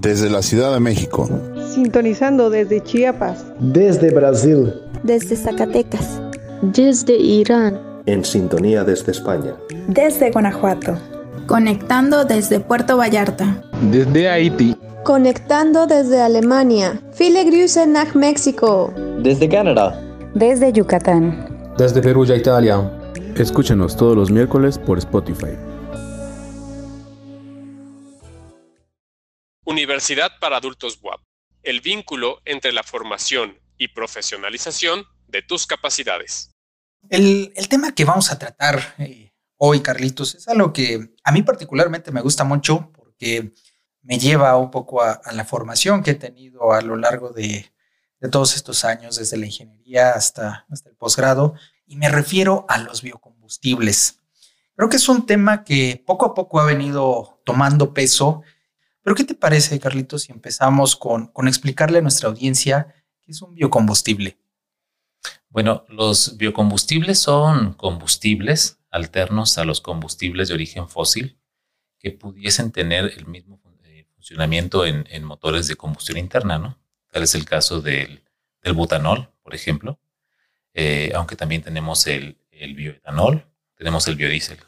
Desde 0.00 0.30
la 0.30 0.40
Ciudad 0.40 0.72
de 0.72 0.80
México. 0.80 1.28
Sintonizando 1.74 2.48
desde 2.48 2.82
Chiapas. 2.82 3.44
Desde 3.58 4.10
Brasil. 4.10 4.72
Desde 5.02 5.36
Zacatecas. 5.36 6.22
Desde 6.62 7.18
Irán. 7.18 7.78
En 8.06 8.24
sintonía 8.24 8.82
desde 8.82 9.12
España. 9.12 9.54
Desde 9.88 10.30
Guanajuato. 10.30 10.96
Conectando 11.46 12.24
desde 12.24 12.60
Puerto 12.60 12.96
Vallarta. 12.96 13.62
Desde 13.92 14.30
Haití. 14.30 14.74
Conectando 15.04 15.86
desde 15.86 16.22
Alemania. 16.22 16.98
Grüße 17.18 17.86
nach 17.86 18.14
México. 18.14 18.94
Desde 19.22 19.50
Canadá. 19.50 20.00
Desde 20.34 20.72
Yucatán. 20.72 21.74
Desde 21.76 22.00
Perugia, 22.00 22.36
Italia. 22.36 22.90
Escúchenos 23.36 23.94
todos 23.96 24.16
los 24.16 24.30
miércoles 24.30 24.78
por 24.78 24.96
Spotify. 24.96 25.69
Universidad 29.90 30.38
para 30.38 30.58
Adultos 30.58 31.00
WAP, 31.02 31.20
el 31.64 31.80
vínculo 31.80 32.40
entre 32.44 32.72
la 32.72 32.84
formación 32.84 33.58
y 33.76 33.88
profesionalización 33.88 35.04
de 35.26 35.42
tus 35.42 35.66
capacidades. 35.66 36.54
El, 37.08 37.52
el 37.56 37.68
tema 37.68 37.92
que 37.92 38.04
vamos 38.04 38.30
a 38.30 38.38
tratar 38.38 38.94
eh, 38.98 39.32
hoy, 39.56 39.80
Carlitos, 39.80 40.36
es 40.36 40.46
algo 40.46 40.72
que 40.72 41.10
a 41.24 41.32
mí 41.32 41.42
particularmente 41.42 42.12
me 42.12 42.20
gusta 42.20 42.44
mucho 42.44 42.92
porque 42.92 43.52
me 44.02 44.16
lleva 44.20 44.56
un 44.56 44.70
poco 44.70 45.02
a, 45.02 45.14
a 45.14 45.32
la 45.32 45.44
formación 45.44 46.04
que 46.04 46.12
he 46.12 46.14
tenido 46.14 46.72
a 46.72 46.82
lo 46.82 46.94
largo 46.94 47.30
de, 47.30 47.72
de, 48.20 48.28
todos 48.28 48.54
estos 48.54 48.84
años, 48.84 49.16
desde 49.16 49.38
la 49.38 49.46
ingeniería 49.46 50.12
hasta, 50.12 50.66
hasta 50.70 50.88
el 50.88 50.94
posgrado, 50.94 51.54
y 51.84 51.96
me 51.96 52.08
refiero 52.08 52.64
a 52.68 52.78
los 52.78 53.02
biocombustibles. 53.02 54.20
Creo 54.76 54.88
que 54.88 54.98
es 54.98 55.08
un 55.08 55.26
tema 55.26 55.64
que 55.64 56.00
poco 56.06 56.26
a 56.26 56.34
poco 56.34 56.60
ha 56.60 56.64
venido 56.64 57.42
tomando 57.44 57.92
peso 57.92 58.44
pero 59.10 59.16
¿qué 59.16 59.24
te 59.24 59.34
parece, 59.34 59.80
Carlitos, 59.80 60.22
si 60.22 60.30
empezamos 60.30 60.94
con, 60.94 61.32
con 61.32 61.48
explicarle 61.48 61.98
a 61.98 62.00
nuestra 62.00 62.28
audiencia 62.28 62.94
qué 63.20 63.32
es 63.32 63.42
un 63.42 63.56
biocombustible? 63.56 64.38
Bueno, 65.48 65.84
los 65.88 66.36
biocombustibles 66.36 67.18
son 67.18 67.72
combustibles 67.72 68.78
alternos 68.88 69.58
a 69.58 69.64
los 69.64 69.80
combustibles 69.80 70.46
de 70.46 70.54
origen 70.54 70.88
fósil 70.88 71.40
que 71.98 72.12
pudiesen 72.12 72.70
tener 72.70 73.06
el 73.16 73.26
mismo 73.26 73.60
eh, 73.82 74.06
funcionamiento 74.14 74.86
en, 74.86 75.04
en 75.10 75.24
motores 75.24 75.66
de 75.66 75.74
combustión 75.74 76.16
interna, 76.16 76.58
¿no? 76.58 76.78
Tal 77.10 77.24
es 77.24 77.34
el 77.34 77.44
caso 77.44 77.80
del, 77.80 78.22
del 78.62 78.74
butanol, 78.74 79.28
por 79.42 79.56
ejemplo, 79.56 79.98
eh, 80.72 81.10
aunque 81.16 81.34
también 81.34 81.62
tenemos 81.62 82.06
el, 82.06 82.38
el 82.52 82.76
bioetanol, 82.76 83.44
tenemos 83.74 84.06
el 84.06 84.14
biodiesel. 84.14 84.58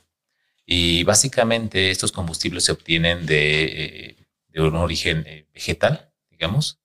Y 0.67 1.05
básicamente 1.05 1.92
estos 1.92 2.11
combustibles 2.11 2.64
se 2.64 2.72
obtienen 2.72 3.24
de 3.24 3.64
eh, 3.64 4.22
de 4.53 4.61
un 4.61 4.77
origen 4.77 5.25
eh, 5.27 5.48
vegetal, 5.53 6.12
digamos, 6.31 6.81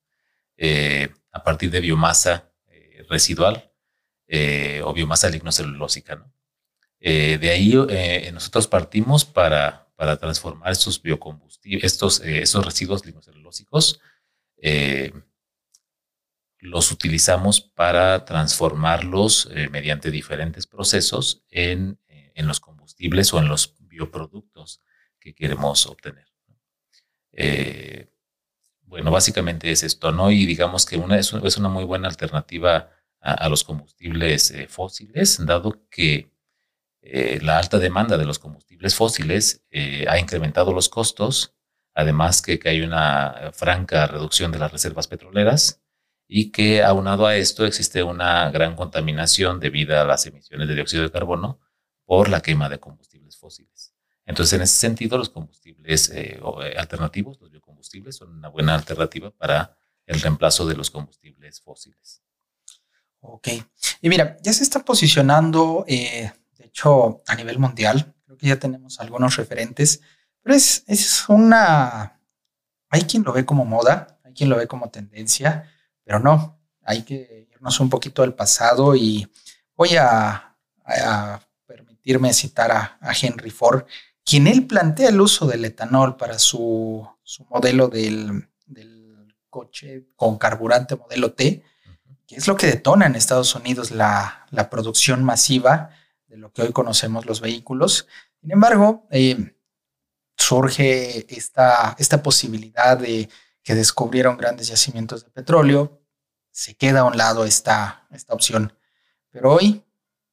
eh, 0.56 1.10
a 1.32 1.44
partir 1.44 1.70
de 1.70 1.82
biomasa 1.82 2.52
eh, 2.68 3.06
residual 3.10 3.72
o 4.84 4.94
biomasa 4.94 5.30
lignocelulósica. 5.30 6.18
¿no? 6.18 6.34
de 7.00 7.50
ahí 7.50 7.74
nosotros 8.34 8.68
partimos 8.68 9.24
para, 9.24 9.88
para 9.96 10.18
transformar 10.18 10.74
estos 10.74 11.02
biocombustibles, 11.02 11.86
estos, 11.86 12.20
estos 12.20 12.66
residuos 12.66 13.06
lignocelulósicos, 13.06 14.02
los 16.60 16.92
utilizamos 16.92 17.62
para 17.62 18.26
transformarlos 18.26 19.50
mediante 19.72 20.12
diferentes 20.12 20.68
procesos 20.68 21.46
en, 21.50 21.98
en 22.10 22.48
los 22.48 22.60
combustibles 22.60 23.32
o 23.34 23.40
en 23.40 23.48
los 23.48 23.76
bioproductos 23.80 24.82
que 25.22 25.34
queremos 25.34 25.86
obtener. 25.86 26.27
Eh, 27.38 28.10
bueno, 28.82 29.12
básicamente 29.12 29.72
es 29.72 29.84
esto, 29.84 30.12
¿no? 30.12 30.32
Y 30.32 30.46
digamos 30.46 30.86
que 30.86 30.98
una, 30.98 31.18
es, 31.18 31.32
una 31.34 31.70
muy 31.70 31.84
buena 31.86 32.08
alternativa 32.10 32.90
a, 33.22 33.50
los 33.50 33.64
combustibles 33.64 34.52
eh, 34.52 34.68
fósiles, 34.68 35.46
dado 35.46 35.88
que 35.90 36.32
eh, 37.02 37.40
la 37.42 37.60
alta 37.60 37.80
demanda 37.80 38.18
de 38.18 38.26
los 38.26 38.40
combustibles 38.40 38.96
fósiles 38.96 39.66
ha 40.08 40.20
incrementado 40.20 40.74
los 40.74 40.90
costos, 40.90 41.56
además 41.94 42.42
que, 42.42 42.60
que, 42.60 42.70
hay 42.70 42.82
una 42.82 43.52
franca 43.54 44.08
reducción 44.08 44.52
de 44.52 44.60
las 44.60 44.72
reservas 44.72 45.08
petroleras 45.08 45.82
y 46.28 46.52
que 46.52 46.84
aunado 46.84 47.26
a 47.26 47.36
esto 47.36 47.66
existe 47.66 48.04
una 48.04 48.50
gran 48.52 48.76
contaminación 48.76 49.60
debido 49.60 50.00
a 50.00 50.06
las 50.06 50.26
emisiones 50.26 50.68
de 50.68 50.76
dióxido 50.76 51.04
de 51.04 51.12
carbono 51.12 51.60
por 52.06 52.30
la 52.30 52.42
quema 52.42 52.70
de 52.70 52.80
combustibles 52.80 53.38
fósiles. 53.38 53.77
Entonces, 54.28 54.54
en 54.54 54.62
ese 54.62 54.78
sentido, 54.78 55.18
los 55.18 55.30
combustibles 55.30 56.10
eh, 56.10 56.38
eh, 56.38 56.76
alternativos, 56.78 57.40
los 57.40 57.50
biocombustibles, 57.50 58.18
son 58.18 58.36
una 58.36 58.50
buena 58.50 58.76
alternativa 58.76 59.32
para 59.32 59.74
el 60.06 60.20
reemplazo 60.20 60.66
de 60.66 60.76
los 60.76 60.92
combustibles 60.92 61.62
fósiles. 61.62 62.22
Ok. 63.22 63.48
Y 64.02 64.10
mira, 64.10 64.38
ya 64.44 64.52
se 64.52 64.64
está 64.64 64.84
posicionando, 64.84 65.86
eh, 65.88 66.30
de 66.58 66.66
hecho, 66.66 67.24
a 67.26 67.36
nivel 67.36 67.58
mundial. 67.58 68.14
Creo 68.26 68.38
que 68.38 68.48
ya 68.48 68.60
tenemos 68.60 69.00
algunos 69.00 69.38
referentes, 69.38 70.02
pero 70.42 70.54
es, 70.56 70.84
es 70.88 71.28
una... 71.30 72.20
Hay 72.90 73.04
quien 73.04 73.24
lo 73.24 73.32
ve 73.32 73.46
como 73.46 73.64
moda, 73.64 74.20
hay 74.26 74.34
quien 74.34 74.50
lo 74.50 74.58
ve 74.58 74.68
como 74.68 74.90
tendencia, 74.90 75.72
pero 76.04 76.20
no, 76.20 76.60
hay 76.84 77.04
que 77.04 77.48
irnos 77.54 77.80
un 77.80 77.90
poquito 77.90 78.24
al 78.24 78.34
pasado 78.34 78.94
y 78.94 79.26
voy 79.74 79.96
a, 79.96 80.44
permitirme 81.66 82.34
citar 82.34 82.72
a 82.72 83.14
Henry 83.22 83.50
Ford, 83.50 83.86
quien 84.28 84.46
él 84.46 84.68
plantea 84.68 85.08
el 85.08 85.22
uso 85.22 85.48
del 85.48 85.64
etanol 85.64 86.18
para 86.18 86.38
su, 86.38 87.08
su 87.24 87.46
modelo 87.46 87.88
del, 87.88 88.50
del, 88.66 89.34
coche 89.50 90.10
con 90.16 90.38
carburante 90.38 90.98
modelo 90.98 91.32
T, 91.32 91.64
que 92.28 92.36
es 92.36 92.48
lo 92.48 92.58
que 92.58 92.68
detona 92.68 93.06
en 93.08 93.16
Estados 93.16 93.56
Unidos 93.56 93.90
la, 93.90 94.46
la 94.52 94.70
producción 94.70 95.24
masiva 95.24 95.90
de 96.28 96.38
lo 96.38 96.52
que 96.52 96.62
hoy 96.62 96.74
conocemos 96.74 97.26
los 97.26 97.40
vehículos. 97.40 98.08
Sin 98.42 98.52
embargo, 98.52 99.08
eh, 99.10 99.56
surge 100.36 101.26
esta, 101.34 101.96
esta 101.98 102.22
posibilidad 102.22 102.98
de 102.98 103.30
que 103.64 103.74
descubrieron 103.74 104.38
grandes 104.38 104.68
yacimientos 104.68 105.24
de 105.24 105.32
petróleo, 105.32 106.02
se 106.52 106.76
queda 106.76 107.00
a 107.00 107.06
un 107.06 107.18
lado 107.18 107.46
esta, 107.46 108.06
esta 108.12 108.34
opción. 108.34 108.74
Pero 109.32 109.54
hoy, 109.54 109.84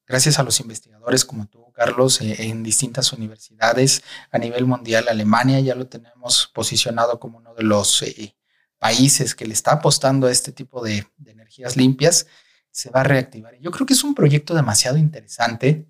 gracias 0.06 0.38
a 0.38 0.42
los 0.42 0.60
investigadores 0.60 1.24
como 1.24 1.46
tú, 1.46 1.70
Carlos, 1.72 2.20
eh, 2.20 2.36
en 2.38 2.62
distintas 2.62 3.12
universidades 3.12 4.02
a 4.30 4.38
nivel 4.38 4.66
mundial. 4.66 5.08
Alemania 5.08 5.60
ya 5.60 5.74
lo 5.74 5.86
tenemos 5.86 6.50
posicionado 6.54 7.18
como 7.18 7.38
uno 7.38 7.54
de 7.54 7.64
los 7.64 8.02
eh, 8.02 8.36
países 8.78 9.34
que 9.34 9.46
le 9.46 9.54
está 9.54 9.72
apostando 9.72 10.26
a 10.26 10.32
este 10.32 10.52
tipo 10.52 10.82
de, 10.84 11.06
energías 11.26 11.76
limpias. 11.76 12.26
Se 12.70 12.90
va 12.90 13.00
a 13.00 13.04
reactivar. 13.04 13.56
Yo 13.60 13.70
creo 13.70 13.86
que 13.86 13.94
es 13.94 14.04
un 14.04 14.14
proyecto 14.14 14.54
demasiado 14.54 14.96
interesante, 14.96 15.86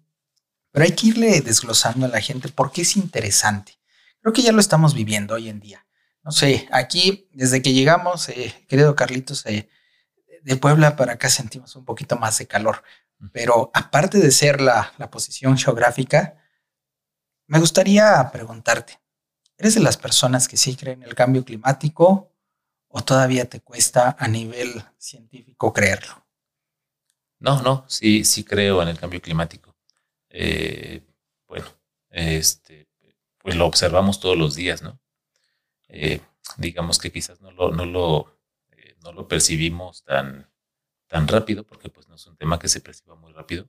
pero 0.71 0.85
hay 0.85 0.93
que 0.93 1.09
irle 1.09 1.41
desglosando 1.41 2.07
a 2.07 2.11
la 2.11 2.21
gente 2.21 2.49
por 2.49 2.73
qué 2.73 2.83
es 2.83 2.97
interesante. 2.97 3.79
Creo 4.21 4.33
que 4.33 4.43
ya 4.43 4.53
lo 4.53 4.61
estamos 4.61 4.95
viviendo 4.95 5.35
hoy 5.35 5.49
en 5.49 5.61
día. 5.61 5.87
No 6.23 6.31
sé, 6.31 6.69
aquí 6.73 7.29
desde 7.33 7.63
que 7.63 7.73
llegamos, 7.73 8.29
eh, 8.29 8.65
querido 8.69 8.95
Carlitos, 8.95 9.45
de 9.45 10.57
Puebla 10.57 10.97
para 10.97 11.15
acá 11.15 11.29
sentimos 11.31 11.75
un 11.77 11.85
poquito 11.85 12.17
más 12.17 12.39
de 12.39 12.47
calor. 12.47 12.83
Pero 13.33 13.71
aparte 13.75 14.19
de 14.19 14.31
ser 14.31 14.61
la, 14.61 14.93
la 14.99 15.11
posición 15.11 15.57
geográfica, 15.57 16.37
me 17.47 17.59
gustaría 17.59 18.31
preguntarte, 18.33 19.01
¿eres 19.59 19.75
de 19.75 19.81
las 19.81 19.97
personas 19.97 20.49
que 20.49 20.57
sí 20.57 20.77
creen 20.77 21.03
en 21.03 21.09
el 21.09 21.15
cambio 21.15 21.45
climático 21.45 22.33
o 22.89 23.03
todavía 23.03 23.49
te 23.49 23.61
cuesta 23.61 24.17
a 24.19 24.29
nivel 24.29 24.85
científico 24.99 25.73
creerlo? 25.73 26.25
No, 27.39 27.61
no, 27.63 27.85
sí, 27.89 28.25
sí 28.25 28.45
creo 28.45 28.83
en 28.83 28.89
el 28.89 28.99
cambio 28.99 29.21
climático. 29.21 29.77
Eh, 30.31 31.03
bueno, 31.47 31.67
este, 32.11 32.89
pues 33.39 33.57
lo 33.57 33.67
observamos 33.67 34.21
todos 34.21 34.39
los 34.39 34.55
días, 34.55 34.83
¿no? 34.83 34.99
Eh, 35.89 36.21
digamos 36.57 36.99
que 36.99 37.13
quizás 37.13 37.41
no 37.41 37.51
lo, 37.51 37.71
no 37.71 37.85
lo, 37.85 38.41
eh, 38.71 38.97
no 39.03 39.13
lo 39.13 39.29
percibimos 39.29 40.03
tan, 40.05 40.51
tan 41.15 41.29
rápido, 41.29 41.63
porque 41.63 41.89
pues 41.89 42.09
no 42.09 42.17
es 42.17 42.27
un 42.27 42.37
tema 42.37 42.59
que 42.59 42.67
se 42.67 42.81
perciba 42.81 43.15
muy 43.15 43.33
rápido. 43.33 43.69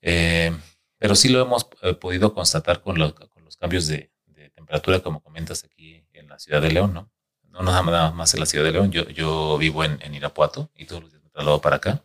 Eh, 0.00 0.56
pero 0.96 1.14
sí 1.14 1.28
lo 1.28 1.38
hemos 1.38 1.68
eh, 1.82 1.92
podido 1.92 2.32
constatar 2.32 2.80
con, 2.80 2.98
los 2.98 3.12
cambios 3.58 3.86
de, 3.88 4.10
temperatura, 4.54 5.00
como 5.00 5.22
comentas 5.22 5.64
aquí 5.64 6.06
en 6.14 6.26
la 6.30 6.38
ciudad 6.38 6.62
de 6.62 6.70
León, 6.70 6.94
¿no? 6.94 7.12
No 7.42 7.62
nada 7.62 8.10
más 8.10 8.32
en 8.32 8.40
la 8.40 8.46
ciudad 8.46 8.64
de 8.64 8.72
León, 8.72 8.90
yo, 8.90 9.06
yo 9.10 9.58
vivo 9.58 9.84
en, 9.84 10.14
Irapuato 10.14 10.70
y 10.74 10.86
todos 10.86 11.02
los 11.02 11.12
días 11.12 11.22
me 11.22 11.28
traslado 11.28 11.60
para 11.60 11.76
acá. 11.76 12.02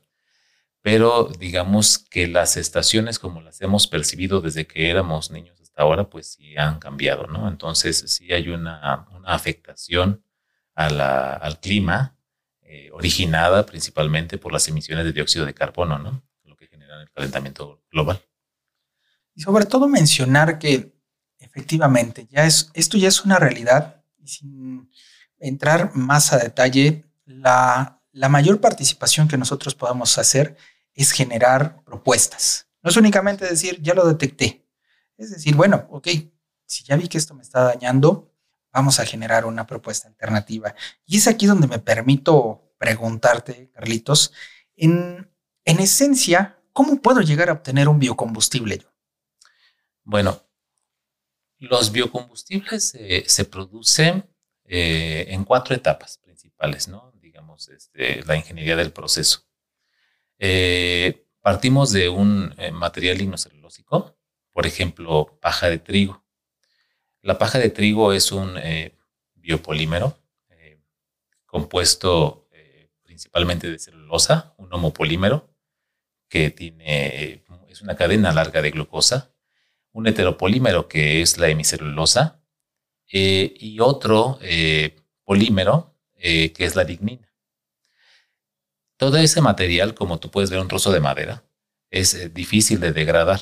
Pero 0.82 1.30
digamos 1.40 1.98
que 1.98 2.28
las 2.28 2.58
estaciones 2.58 3.20
como 3.20 3.40
las 3.40 3.62
hemos 3.62 3.88
percibido 3.88 4.42
desde 4.42 4.68
que 4.68 4.90
éramos 4.90 5.32
niños 5.32 5.62
hasta 5.62 5.82
ahora, 5.82 6.10
pues 6.10 6.34
sí 6.34 6.58
han 6.58 6.80
cambiado, 6.80 7.26
¿no? 7.28 7.48
Entonces 7.48 8.04
sí 8.12 8.34
hay 8.34 8.50
una, 8.50 9.08
afectación 9.24 10.26
a 10.76 11.36
al 11.36 11.60
clima 11.62 12.19
eh, 12.72 12.92
originada 12.94 13.66
principalmente 13.66 14.38
por 14.38 14.54
las 14.54 14.68
emisiones 14.68 15.04
de 15.04 15.12
dióxido 15.12 15.44
de 15.44 15.56
carbono, 15.56 15.98
¿no? 15.98 16.22
Lo 16.44 16.56
que 16.56 16.68
genera 16.68 17.02
el 17.02 17.10
calentamiento 17.10 17.82
global. 17.92 18.22
Y 19.34 19.42
sobre 19.42 19.66
todo 19.66 19.88
mencionar 19.88 20.60
que 20.60 20.94
efectivamente 21.40 22.28
ya 22.30 22.46
es, 22.46 22.70
esto 22.76 22.96
ya 22.96 23.08
es 23.08 23.26
una 23.26 23.40
realidad 23.40 24.04
y 24.20 24.28
sin 24.28 24.92
entrar 25.40 25.96
más 25.96 26.32
a 26.32 26.38
detalle, 26.38 27.06
la, 27.26 28.04
la 28.12 28.30
mayor 28.30 28.62
participación 28.62 29.28
que 29.28 29.38
nosotros 29.40 29.74
podamos 29.74 30.20
hacer 30.20 30.56
es 30.94 31.12
generar 31.12 31.84
propuestas. 31.84 32.68
No 32.84 32.92
es 32.92 32.98
únicamente 32.98 33.48
decir, 33.48 33.82
ya 33.82 33.96
lo 33.96 34.08
detecté. 34.08 34.64
Es 35.18 35.32
decir, 35.32 35.56
bueno, 35.56 35.88
ok, 35.90 36.08
si 36.68 36.84
ya 36.84 36.96
vi 36.98 37.08
que 37.08 37.18
esto 37.18 37.34
me 37.34 37.42
está 37.42 37.64
dañando, 37.64 38.29
vamos 38.72 39.00
a 39.00 39.06
generar 39.06 39.46
una 39.46 39.66
propuesta 39.66 40.08
alternativa. 40.08 40.76
Y 41.06 41.18
es 41.18 41.28
aquí 41.28 41.46
donde 41.46 41.68
me 41.68 41.80
permito 41.80 42.74
preguntarte, 42.78 43.70
Carlitos, 43.72 44.34
en, 44.76 45.30
en 45.66 45.80
esencia, 45.80 46.60
¿cómo 46.74 47.02
puedo 47.02 47.22
llegar 47.22 47.50
a 47.50 47.54
obtener 47.54 47.88
un 47.88 48.00
biocombustible 48.00 48.78
yo? 48.78 48.90
Bueno, 50.04 50.42
los 51.58 51.92
biocombustibles 51.92 52.98
se 53.26 53.46
producen 53.46 54.26
eh, 54.72 55.26
en 55.30 55.46
cuatro 55.46 55.76
etapas 55.76 56.20
principales, 56.20 56.88
¿no? 56.88 57.12
Digamos, 57.20 57.70
este, 57.70 58.24
la 58.24 58.36
ingeniería 58.36 58.76
del 58.76 58.94
proceso. 58.94 59.48
Eh, 60.38 61.26
partimos 61.42 61.92
de 61.92 62.08
un 62.08 62.54
eh, 62.58 62.72
material 62.72 63.18
lignocelulósico, 63.18 64.16
por 64.52 64.68
ejemplo, 64.68 65.40
paja 65.42 65.70
de 65.72 65.80
trigo. 65.80 66.24
La 67.22 67.38
paja 67.38 67.60
de 67.60 67.70
trigo 67.70 68.14
es 68.14 68.32
un 68.32 68.56
biopolímero 69.36 70.18
compuesto 71.46 72.48
principalmente 73.04 73.70
de 73.70 73.80
celulosa, 73.80 74.54
un 74.58 74.72
homopolímero 74.72 75.50
que 76.30 76.52
tiene, 76.52 77.44
es 77.68 77.82
una 77.82 77.96
cadena 77.96 78.32
larga 78.32 78.62
de 78.62 78.72
glucosa 78.72 79.34
un 79.92 80.08
heteropolímero 80.08 80.88
que 80.88 81.22
es 81.22 81.38
la 81.38 81.50
hemicelulosa 81.50 82.42
eh, 83.12 83.54
y 83.60 83.80
otro 83.80 84.40
eh, 84.42 84.96
polímero 85.24 85.96
eh, 86.16 86.52
que 86.54 86.66
es 86.66 86.76
la 86.76 86.84
lignina. 86.84 87.34
Todo 88.98 89.18
ese 89.18 89.42
material, 89.42 89.94
como 89.94 90.20
tú 90.20 90.30
puedes 90.30 90.50
ver 90.50 90.60
un 90.60 90.68
trozo 90.68 90.92
de 90.92 91.00
madera, 91.00 91.44
es 91.90 92.34
difícil 92.34 92.80
de 92.80 92.92
degradar. 92.92 93.40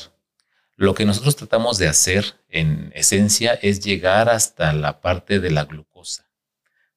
Lo 0.79 0.93
que 0.93 1.05
nosotros 1.05 1.35
tratamos 1.35 1.79
de 1.79 1.87
hacer 1.87 2.35
en 2.49 2.91
esencia 2.95 3.55
es 3.55 3.79
llegar 3.79 4.29
hasta 4.29 4.73
la 4.73 5.01
parte 5.01 5.39
de 5.39 5.49
la 5.49 5.65
glucosa, 5.65 6.29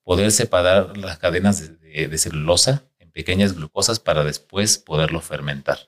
poder 0.04 0.32
separar 0.32 0.98
las 0.98 1.16
cadenas 1.16 1.80
de, 1.80 2.18
celulosa 2.18 2.84
en 2.98 3.10
pequeñas 3.10 3.54
glucosas 3.54 3.98
para 3.98 4.22
después 4.22 4.76
poderlo 4.76 5.22
fermentar. 5.22 5.78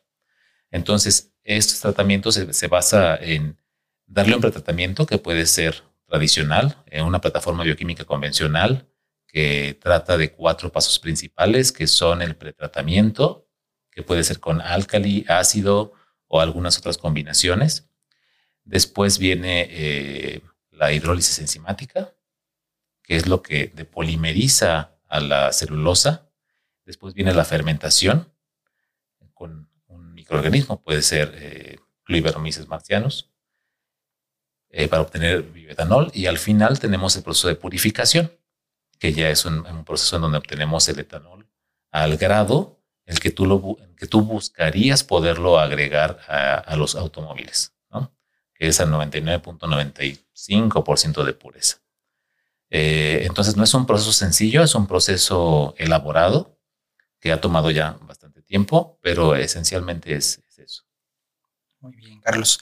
Entonces, 0.71 1.35
estos 1.45 1.81
tratamientos 1.81 2.35
se, 2.35 2.55
se 2.55 2.67
basa 2.67 3.15
en 3.17 3.61
darle 4.07 4.37
un 4.37 4.41
pretratamiento 4.41 5.05
que 5.05 5.19
puede 5.19 5.45
ser 5.45 5.83
tradicional, 6.07 6.83
en 6.87 7.05
una 7.05 7.21
plataforma 7.21 7.63
bioquímica 7.63 8.07
convencional, 8.07 8.89
que 9.27 9.79
trata 9.79 10.17
de 10.17 10.33
cuatro 10.33 10.73
pasos 10.73 10.99
principales, 10.99 11.73
que 11.73 11.87
son 11.87 12.23
el 12.23 12.37
pretratamiento, 12.37 13.47
que 13.91 14.03
puede 14.03 14.25
ser 14.25 14.41
con 14.41 14.63
álcali, 14.63 15.27
ácido 15.29 15.93
o 16.35 16.41
algunas 16.41 16.79
otras 16.79 16.97
combinaciones. 16.97 17.91
Después 18.65 19.19
viene 19.19 19.69
eh, 19.69 20.41
la 20.71 20.91
hidrólisis 20.91 21.39
enzimática, 21.41 22.15
que 23.03 23.17
es 23.17 23.27
lo 23.27 23.43
que 23.43 23.71
depolimeriza 23.75 24.97
a 25.09 25.21
la 25.21 25.53
celulosa. 25.53 26.31
Después 26.87 27.13
viene 27.13 27.35
la 27.35 27.45
fermentación 27.45 28.33
con 29.35 29.69
un 29.89 30.15
microorganismo, 30.15 30.81
puede 30.83 31.03
ser 31.03 31.35
eh, 31.37 31.79
marcianos. 32.67 33.31
Eh, 34.71 34.89
para 34.89 35.03
obtener 35.03 35.43
bioetanol 35.43 36.11
y 36.15 36.25
al 36.25 36.39
final 36.39 36.81
tenemos 36.81 37.15
el 37.15 37.23
proceso 37.23 37.49
de 37.49 37.57
purificación, 37.57 38.33
que 38.99 39.13
ya 39.13 39.29
es 39.29 39.45
un, 39.45 39.85
proceso 39.85 40.17
en 40.17 40.23
donde 40.23 40.39
obtenemos 40.39 40.89
el 40.89 40.99
etanol 40.99 41.47
al 41.91 42.17
grado 42.17 42.82
el 43.07 43.21
que 43.21 43.31
tú, 43.31 43.47
lo, 43.47 43.79
que 43.97 44.07
tú 44.07 44.21
buscarías 44.23 45.05
poderlo 45.05 45.59
agregar 45.59 46.21
a, 46.29 46.77
los 46.77 46.95
automóviles, 46.95 47.73
¿no? 47.91 48.15
que 48.55 48.69
es 48.69 48.81
al 48.81 48.91
99.95% 48.91 51.25
de 51.25 51.33
pureza. 51.33 51.79
Eh, 52.71 53.25
entonces 53.27 53.57
no 53.57 53.65
es 53.65 53.75
un 53.75 53.87
proceso 53.87 54.13
sencillo, 54.13 54.63
es 54.63 54.75
un 54.75 54.87
proceso 54.87 55.75
elaborado 55.77 56.59
que 57.21 57.33
ha 57.33 57.41
tomado 57.41 57.71
ya 57.71 57.99
bastante 58.03 58.43
tiempo, 58.43 58.99
pero 59.03 59.37
esencialmente 59.37 60.15
es, 60.15 60.43
es 60.49 60.59
eso. 60.59 60.83
Muy 61.81 61.95
bien, 61.97 62.21
Carlos. 62.21 62.61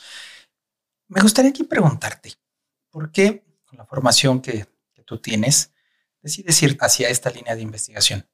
Me 1.11 1.21
gustaría 1.21 1.51
aquí 1.51 1.65
preguntarte, 1.65 2.35
¿por 2.89 3.11
qué 3.11 3.43
con 3.65 3.79
la 3.79 3.85
formación 3.85 4.41
que, 4.41 4.67
tú 5.05 5.19
tienes 5.19 5.73
decides 6.23 6.63
ir 6.63 6.79
hacia 6.81 7.09
esta 7.09 7.31
línea 7.31 7.57
de 7.57 7.63
investigación? 7.63 8.30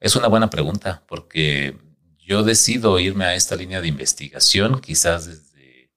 Es 0.00 0.16
una 0.16 0.28
buena 0.28 0.50
pregunta, 0.50 1.02
porque 1.08 1.76
yo 2.18 2.42
decido 2.42 3.00
irme 3.00 3.24
a 3.24 3.34
esta 3.34 3.56
línea 3.56 3.80
de 3.80 3.88
investigación 3.88 4.80
quizás 4.80 5.26
desde, 5.26 5.90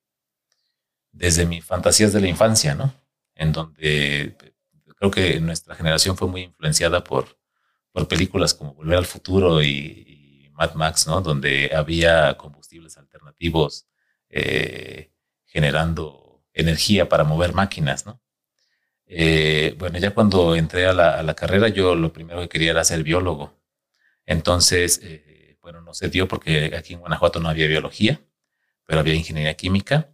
desde 1.11 1.45
mis 1.45 1.63
fantasías 1.63 2.13
de 2.13 2.21
la 2.21 2.27
infancia, 2.27 2.73
¿no? 2.73 2.93
En 3.35 3.51
donde 3.51 4.35
creo 4.95 5.11
que 5.11 5.39
nuestra 5.39 5.75
generación 5.75 6.17
fue 6.17 6.27
muy 6.27 6.43
influenciada 6.43 7.03
por, 7.03 7.37
por 7.91 8.07
películas 8.07 8.53
como 8.53 8.73
Volver 8.73 8.97
al 8.97 9.05
Futuro 9.05 9.63
y, 9.63 10.49
Mad 10.53 10.75
Max, 10.75 11.07
¿no? 11.07 11.21
Donde 11.21 11.71
había 11.73 12.37
combustibles 12.37 12.97
alternativos 12.97 13.87
eh, 14.29 15.11
generando 15.45 16.43
energía 16.53 17.09
para 17.09 17.23
mover 17.23 17.53
máquinas, 17.53 18.05
¿no? 18.05 18.21
Eh, 19.07 19.75
bueno, 19.77 19.97
ya 19.97 20.11
cuando 20.11 20.55
entré 20.55 20.85
a 20.85 20.93
la, 20.93 21.33
carrera, 21.33 21.67
yo 21.67 21.95
lo 21.95 22.13
primero 22.13 22.41
que 22.41 22.49
quería 22.49 22.71
era 22.71 22.83
ser 22.83 23.03
biólogo. 23.03 23.60
Entonces, 24.31 24.99
eh, 25.03 25.57
bueno, 25.61 25.81
no 25.81 25.93
se 25.93 26.09
dio 26.09 26.27
porque 26.27 26.73
aquí 26.77 26.93
en 26.93 26.99
Guanajuato 26.99 27.39
no 27.39 27.49
había 27.49 27.67
biología, 27.67 28.21
pero 28.85 28.99
había 28.99 29.15
ingeniería 29.15 29.55
química. 29.55 30.09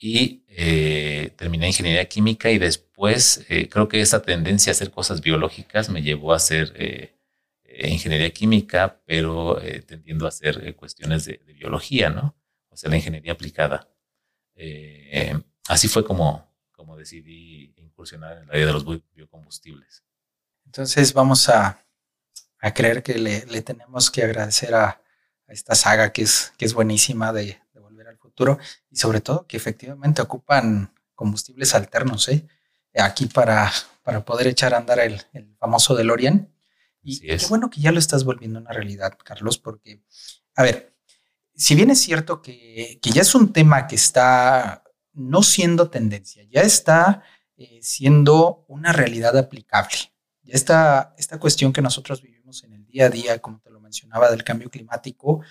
Y 0.00 0.44
eh, 0.48 1.32
terminé 1.36 1.66
ingeniería 1.66 2.08
química 2.08 2.50
y 2.50 2.58
después 2.58 3.44
creo 3.70 3.88
que 3.88 4.00
esa 4.00 4.22
tendencia 4.22 4.70
a 4.70 4.74
hacer 4.74 4.92
cosas 4.92 5.20
biológicas 5.20 5.88
me 5.90 6.02
llevó 6.02 6.32
a 6.32 6.36
hacer 6.36 7.16
ingeniería 7.64 8.30
química, 8.30 9.00
pero 9.06 9.60
tendiendo 9.86 10.26
a 10.26 10.28
hacer 10.28 10.76
cuestiones 10.76 11.24
de, 11.24 11.40
de, 11.44 11.52
biología, 11.52 12.10
¿no? 12.10 12.36
O 12.68 12.76
sea, 12.76 12.90
la 12.90 12.96
ingeniería 12.96 13.32
aplicada. 13.32 13.88
Eh, 14.58 15.40
así 15.68 15.86
fue 15.88 16.04
como, 16.04 16.52
como 16.72 16.96
decidí 16.96 17.72
incursionar 17.76 18.38
en 18.38 18.48
la 18.48 18.54
área 18.54 18.66
de 18.66 18.72
los 18.72 18.84
biocombustibles. 19.14 20.04
Entonces 20.66 21.12
vamos 21.14 21.48
a, 21.48 21.86
a 22.60 22.74
creer 22.74 23.02
que 23.02 23.18
le, 23.18 23.46
le, 23.46 23.62
tenemos 23.62 24.10
que 24.10 24.22
agradecer 24.22 24.74
a, 24.74 25.02
esta 25.46 25.74
saga 25.74 26.12
que 26.12 26.22
es, 26.22 26.52
que 26.58 26.64
es 26.64 26.74
buenísima 26.74 27.32
de, 27.32 27.58
Volver 27.74 28.08
al 28.08 28.18
Futuro 28.18 28.58
y 28.90 28.96
sobre 28.96 29.20
todo 29.20 29.46
que 29.46 29.56
efectivamente 29.56 30.20
ocupan 30.20 30.92
combustibles 31.14 31.74
alternos 31.74 32.28
¿eh? 32.28 32.46
aquí 32.94 33.26
para, 33.26 33.72
para 34.02 34.24
poder 34.24 34.46
echar 34.48 34.74
a 34.74 34.78
andar 34.78 34.98
el, 34.98 35.22
el 35.32 35.56
famoso 35.56 35.94
DeLorean. 35.94 36.52
Y 37.02 37.20
qué 37.20 37.38
bueno 37.48 37.70
que 37.70 37.80
ya 37.80 37.92
lo 37.92 37.98
estás 37.98 38.24
volviendo 38.24 38.58
una 38.58 38.72
realidad, 38.72 39.16
Carlos, 39.24 39.56
porque, 39.56 40.02
a 40.56 40.62
ver, 40.62 40.94
si 41.58 41.74
bien 41.74 41.90
es 41.90 42.00
cierto 42.00 42.40
que, 42.40 43.00
ya 43.02 43.22
es 43.22 43.34
un 43.34 43.52
tema 43.52 43.86
que 43.86 43.96
está 43.96 44.84
no 45.12 45.42
siendo 45.42 45.90
tendencia, 45.90 46.44
ya 46.48 46.60
está 46.60 47.24
eh, 47.56 47.80
siendo 47.82 48.64
una 48.68 48.92
realidad 48.92 49.36
aplicable. 49.36 49.96
Ya 50.42 50.54
está 50.54 51.14
esta 51.18 51.38
cuestión 51.38 51.72
que 51.72 51.82
nosotros 51.82 52.22
vivimos 52.22 52.37
día 52.88 53.06
a 53.06 53.10
día, 53.10 53.38
como 53.40 53.60
te 53.60 53.70
lo 53.70 53.80
mencionaba, 53.80 54.30
del 54.30 54.44
cambio 54.44 54.70
climático, 54.70 55.42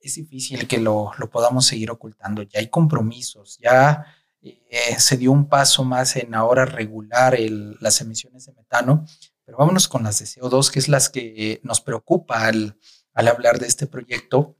es 0.00 0.16
difícil 0.16 0.68
que 0.68 0.78
lo, 0.78 1.12
podamos 1.32 1.66
seguir 1.66 1.90
ocultando. 1.90 2.42
Ya 2.42 2.60
hay 2.60 2.68
compromisos, 2.68 3.58
ya 3.58 4.04
eh, 4.42 4.96
se 4.98 5.16
dio 5.16 5.32
un 5.32 5.48
paso 5.48 5.84
más 5.84 6.16
en 6.16 6.34
ahora 6.34 6.66
regular 6.66 7.36
las 7.80 8.00
emisiones 8.00 8.46
de 8.46 8.52
metano, 8.52 9.06
pero 9.44 9.58
vámonos 9.58 9.88
con 9.88 10.02
las 10.02 10.18
de 10.18 10.26
CO2, 10.26 10.70
que 10.70 10.78
es 10.78 10.88
las 10.88 11.08
que 11.08 11.60
nos 11.62 11.80
preocupa 11.80 12.46
al, 12.46 12.78
al 13.14 13.28
hablar 13.28 13.58
de 13.58 13.66
este 13.66 13.86
proyecto 13.86 14.56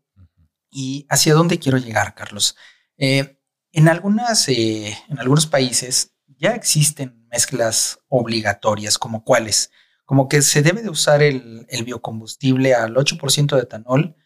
¿Y 0.76 1.06
hacia 1.09 1.35
dónde 1.35 1.61
quiero 1.61 1.78
llegar, 1.78 2.16
Carlos? 2.16 2.56
Eh, 2.99 3.38
en, 3.71 3.88
algunas, 3.88 4.49
eh, 4.49 4.99
en 5.09 5.21
algunos 5.21 5.47
países 5.47 6.16
ya 6.26 6.50
existen 6.50 7.28
mezclas 7.30 8.00
obligatorias, 8.09 8.99
como 8.99 9.23
cuáles, 9.23 9.71
como 10.04 10.28
que 10.28 10.42
se 10.42 10.62
debe 10.62 10.82
de 10.82 10.90
usar 10.90 11.23
el, 11.23 11.66
biocombustible 11.84 12.75
al 12.75 12.94
8% 12.94 13.56
de 13.56 13.62
etanol, 13.62 14.16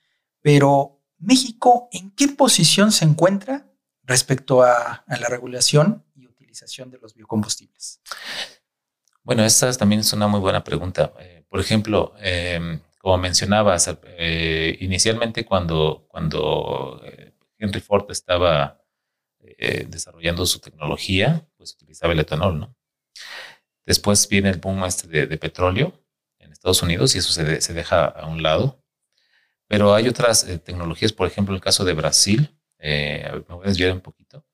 pero 0.40 1.00
México, 1.18 1.88
¿en 1.92 2.10
qué 2.12 2.28
posición 2.28 2.92
se 2.92 3.04
encuentra 3.04 3.66
respecto 4.02 4.62
a, 4.62 5.04
la 5.06 5.28
regulación 5.28 6.04
y 6.14 6.26
utilización 6.26 6.90
de 6.90 6.98
los 6.98 7.14
biocombustibles? 7.14 8.00
Bueno, 9.22 9.44
esta 9.44 9.70
también 9.74 10.00
es 10.00 10.12
una 10.12 10.26
muy 10.26 10.40
buena 10.40 10.64
pregunta. 10.64 11.12
Eh, 11.20 11.44
por 11.48 11.60
ejemplo, 11.60 12.14
em, 12.18 12.80
como 12.98 13.18
mencionabas, 13.18 13.94
eh, 14.02 14.76
inicialmente 14.80 15.44
cuando, 15.44 16.06
cuando 16.08 17.00
eh, 17.04 17.34
Henry 17.58 17.80
Ford 17.80 18.10
estaba 18.10 18.82
desarrollando 19.88 20.44
su 20.46 20.60
tecnología, 20.60 21.44
pues 21.56 21.72
utilizaba 21.72 22.12
el 22.12 22.20
etanol, 22.20 22.60
¿no? 22.60 22.76
Después 23.88 24.28
viene 24.28 24.50
el 24.50 24.58
boom 24.58 24.84
este 24.84 25.26
de, 25.26 25.38
petróleo 25.38 25.98
en 26.38 26.52
Estados 26.52 26.82
Unidos 26.82 27.14
y 27.14 27.18
eso 27.20 27.32
se, 27.32 27.62
se, 27.62 27.72
deja 27.72 28.04
a 28.04 28.26
un 28.26 28.42
lado. 28.42 28.84
Pero 29.66 29.94
hay 29.94 30.06
otras 30.08 30.44
eh, 30.44 30.58
tecnologías, 30.58 31.14
por 31.14 31.26
ejemplo, 31.26 31.54
el 31.54 31.62
caso 31.62 31.86
de 31.86 31.94
Brasil, 31.94 32.54
eh, 32.78 33.30
me 33.48 33.54
voy 33.54 33.64
a 33.64 33.68
desviar 33.68 33.92
un 33.92 34.02
poquito. 34.02 34.44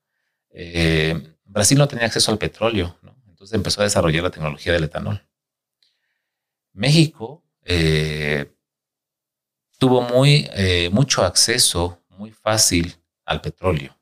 Eh, 0.50 1.20
Brasil 1.42 1.76
no 1.76 1.88
tenía 1.88 2.06
acceso 2.06 2.30
al 2.30 2.38
petróleo, 2.38 2.96
¿no? 3.02 3.16
entonces 3.26 3.56
empezó 3.56 3.80
a 3.80 3.84
desarrollar 3.84 4.22
la 4.22 4.30
tecnología 4.30 4.72
del 4.72 4.84
etanol. 4.84 5.20
México 6.72 7.42
tuvo 9.80 10.00
muy, 10.02 10.48
mucho 10.92 11.24
acceso, 11.24 12.04
muy 12.08 12.30
fácil 12.30 12.94
al 13.24 13.40
petróleo. 13.40 13.98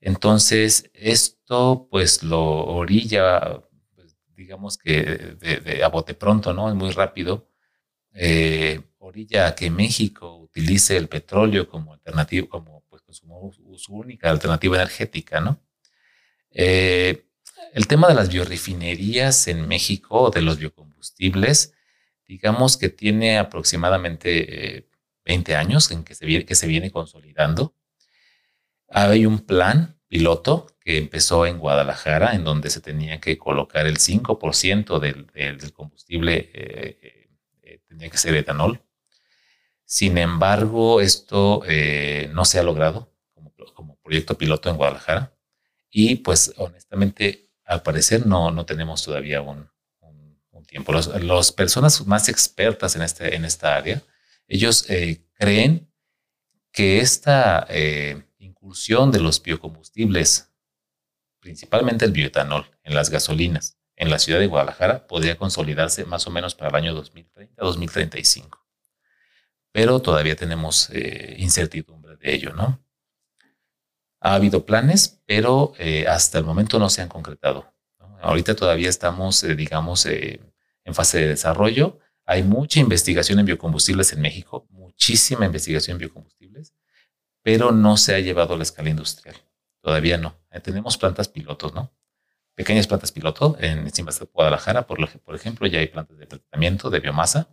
Entonces, 0.00 0.90
esto 0.94 1.86
pues 1.88 2.24
lo 2.24 2.42
orilla, 2.42 3.62
digamos 4.42 4.76
que 4.76 5.36
a 5.84 5.88
bote 5.88 6.14
pronto, 6.14 6.52
¿no? 6.52 6.68
Es 6.68 6.74
muy 6.74 6.90
rápido. 6.90 7.48
Eh, 8.14 8.80
orilla 8.98 9.46
a 9.46 9.54
que 9.54 9.70
México 9.70 10.36
utilice 10.36 10.96
el 10.96 11.08
petróleo 11.08 11.68
como 11.68 11.92
alternativa, 11.92 12.48
como, 12.48 12.84
pues, 12.88 13.02
su, 13.10 13.94
única 13.94 14.30
alternativa 14.30 14.76
energética, 14.76 15.40
¿no? 15.40 15.60
Eh, 16.50 17.24
el 17.72 17.86
tema 17.86 18.08
de 18.08 18.14
las 18.14 18.28
biorefinerías 18.28 19.48
en 19.48 19.66
México, 19.66 20.30
de 20.30 20.42
los 20.42 20.58
biocombustibles, 20.58 21.74
digamos 22.26 22.76
que 22.76 22.88
tiene 22.88 23.38
aproximadamente 23.38 24.88
20 25.24 25.52
eh, 25.52 25.56
años 25.56 25.90
en 25.90 26.04
que 26.04 26.14
se 26.14 26.26
viene, 26.26 26.44
que 26.44 26.54
se 26.54 26.66
viene 26.66 26.90
consolidando. 26.90 27.74
Hay 28.88 29.24
un 29.24 29.38
plan 29.40 29.98
piloto 30.12 30.66
que 30.78 30.98
empezó 30.98 31.46
en 31.46 31.58
Guadalajara, 31.58 32.34
en 32.34 32.44
donde 32.44 32.68
se 32.68 32.82
tenía 32.82 33.18
que 33.18 33.38
colocar 33.38 33.86
el 33.86 33.96
5% 33.96 34.98
del, 34.98 35.26
del, 35.28 35.72
combustible, 35.72 36.50
eh, 36.52 37.30
eh, 37.62 37.80
tenía 37.88 38.10
que 38.10 38.18
ser 38.18 38.34
etanol. 38.34 38.82
Sin 39.86 40.18
embargo, 40.18 41.00
esto 41.00 41.62
eh, 41.66 42.28
no 42.34 42.44
se 42.44 42.58
ha 42.58 42.62
logrado 42.62 43.10
como, 43.72 43.96
proyecto 44.02 44.36
piloto 44.36 44.68
en 44.68 44.76
Guadalajara. 44.76 45.34
Y 45.88 46.16
pues 46.16 46.52
honestamente, 46.58 47.48
al 47.64 47.82
parecer 47.82 48.26
no, 48.26 48.50
no 48.50 48.66
tenemos 48.66 49.02
todavía 49.02 49.40
un, 49.40 49.70
un, 50.50 50.66
tiempo. 50.66 50.92
Las 50.92 51.52
personas 51.52 52.06
más 52.06 52.28
expertas 52.28 52.96
en, 52.96 53.02
este, 53.02 53.34
en 53.34 53.46
esta 53.46 53.76
área, 53.76 54.02
ellos 54.46 54.86
creen 55.38 55.90
que 56.70 57.00
esta 57.00 57.66
incursión 58.62 59.10
de 59.10 59.20
los 59.20 59.42
biocombustibles, 59.42 60.52
principalmente 61.40 62.04
el 62.04 62.12
bioetanol, 62.12 62.70
en 62.84 62.94
las 62.94 63.10
gasolinas 63.10 63.76
en 63.96 64.10
la 64.10 64.18
ciudad 64.18 64.40
de 64.40 64.46
Guadalajara 64.46 65.06
podría 65.06 65.36
consolidarse 65.36 66.04
más 66.04 66.26
o 66.26 66.30
menos 66.30 66.54
para 66.54 66.70
el 66.70 66.76
año 66.76 67.04
2030-2035. 67.04 68.58
Pero 69.70 70.00
todavía 70.00 70.36
tenemos 70.36 70.90
eh, 70.90 71.36
incertidumbre 71.38 72.16
de 72.16 72.34
ello, 72.34 72.52
¿no? 72.52 72.84
Ha 74.20 74.34
habido 74.34 74.64
planes, 74.64 75.22
pero 75.26 75.72
eh, 75.78 76.06
hasta 76.06 76.38
el 76.38 76.44
momento 76.44 76.78
no 76.78 76.88
se 76.88 77.02
han 77.02 77.08
concretado. 77.08 77.72
Ahorita 78.20 78.54
todavía 78.54 78.88
estamos, 78.88 79.42
eh, 79.42 79.54
digamos, 79.56 80.06
en 80.06 80.94
fase 80.94 81.18
de 81.18 81.28
desarrollo. 81.28 81.98
Hay 82.24 82.44
mucha 82.44 82.78
investigación 82.78 83.40
en 83.40 83.46
biocombustibles 83.46 84.12
en 84.12 84.20
México, 84.20 84.66
muchísima 84.70 85.44
investigación 85.44 85.94
en 85.94 85.98
biocombustibles, 85.98 86.72
pero 87.42 87.72
no 87.72 87.96
se 87.96 88.14
ha 88.14 88.20
llevado 88.20 88.54
a 88.54 88.56
la 88.56 88.62
escala 88.62 88.90
industrial. 88.90 89.36
Todavía 89.80 90.16
no. 90.16 90.36
Eh, 90.50 90.60
tenemos 90.60 90.96
plantas 90.96 91.28
pilotos, 91.28 91.74
¿no? 91.74 91.92
Pequeñas 92.54 92.86
plantas 92.86 93.12
piloto 93.12 93.56
en 93.58 93.84
de 93.84 94.28
Guadalajara, 94.32 94.86
por, 94.86 94.98
por 95.20 95.34
ejemplo, 95.34 95.66
ya 95.66 95.80
hay 95.80 95.88
plantas 95.88 96.18
de 96.18 96.26
tratamiento 96.26 96.90
de 96.90 97.00
biomasa. 97.00 97.48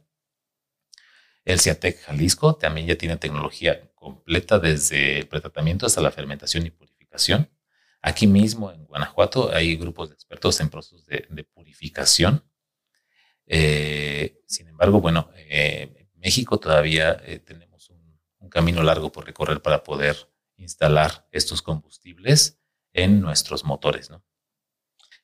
El 1.45 1.59
CIATEC 1.59 2.01
Jalisco 2.01 2.55
también 2.55 2.85
ya 2.85 2.97
tiene 2.97 3.15
tecnología 3.15 3.89
completa 3.95 4.59
desde 4.59 5.19
el 5.19 5.27
pretratamiento 5.27 5.85
hasta 5.85 6.01
la 6.01 6.11
fermentación 6.11 6.65
y 6.65 6.69
purificación. 6.69 7.49
Aquí 8.01 8.27
mismo 8.27 8.71
en 8.71 8.85
Guanajuato 8.85 9.51
hay 9.53 9.75
grupos 9.77 10.09
de 10.09 10.15
expertos 10.15 10.59
en 10.59 10.69
procesos 10.69 11.05
de, 11.05 11.43
purificación. 11.45 12.43
Eh, 13.47 14.41
sin 14.45 14.67
embargo, 14.67 14.99
bueno, 14.99 15.31
eh, 15.35 16.07
México 16.15 16.59
todavía 16.59 17.21
tenemos 17.45 17.68
un 18.49 18.51
camino 18.51 18.81
largo 18.81 19.11
por 19.11 19.25
recorrer 19.27 19.61
para 19.61 19.83
poder 19.83 20.27
instalar 20.57 21.27
estos 21.31 21.61
combustibles 21.61 22.57
en 22.93 23.21
nuestros 23.21 23.63
motores, 23.63 24.09
¿no? 24.09 24.23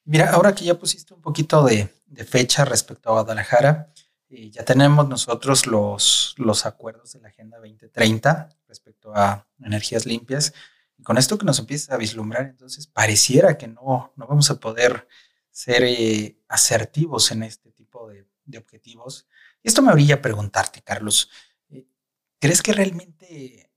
Mira, 0.03 0.29
ahora 0.31 0.53
que 0.53 0.63
ya 0.63 0.77
pusiste 0.77 1.15
un 1.15 1.21
poquito 1.21 1.63
de, 1.63 1.91
fecha 2.27 2.63
respecto 2.63 3.09
a 3.09 3.13
Guadalajara, 3.13 3.91
eh, 4.29 4.51
ya 4.51 4.63
tenemos 4.63 5.09
nosotros 5.09 5.65
los, 5.65 6.65
acuerdos 6.67 7.13
de 7.13 7.21
la 7.21 7.29
Agenda 7.29 7.57
2030 7.57 8.49
respecto 8.67 9.11
a 9.15 9.47
energías 9.59 10.05
limpias. 10.05 10.53
Y 10.99 11.01
con 11.01 11.17
esto 11.17 11.39
que 11.39 11.45
nos 11.45 11.57
empieza 11.57 11.95
a 11.95 11.97
vislumbrar, 11.97 12.45
entonces 12.45 12.85
pareciera 12.85 13.57
que 13.57 13.67
no, 13.67 14.13
no 14.15 14.27
vamos 14.27 14.51
a 14.51 14.59
poder 14.59 15.07
ser 15.49 15.83
eh, 15.83 16.37
asertivos 16.47 17.31
en 17.31 17.41
este 17.41 17.71
tipo 17.71 18.07
de, 18.07 18.27
de 18.45 18.59
objetivos. 18.59 19.27
Y 19.63 19.69
esto 19.69 19.81
me 19.81 19.91
orilla 19.91 20.15
a 20.15 20.21
preguntarte, 20.21 20.83
Carlos, 20.83 21.31
¿Crees 22.45 22.61
que 22.61 22.73
realmente 22.73 23.71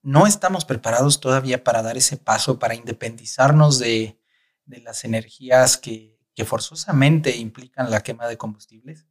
no 0.00 0.26
estamos 0.26 0.64
preparados 0.64 1.20
todavía 1.20 1.62
para 1.62 1.82
dar 1.82 1.98
ese 1.98 2.16
paso, 2.16 2.58
para 2.58 2.74
independizarnos 2.74 3.78
de, 3.78 4.18
las 4.64 5.04
energías 5.04 5.76
que, 5.76 6.16
forzosamente 6.46 7.36
implican 7.36 7.90
la 7.90 8.02
quema 8.02 8.26
de 8.26 8.38
combustibles? 8.38 9.06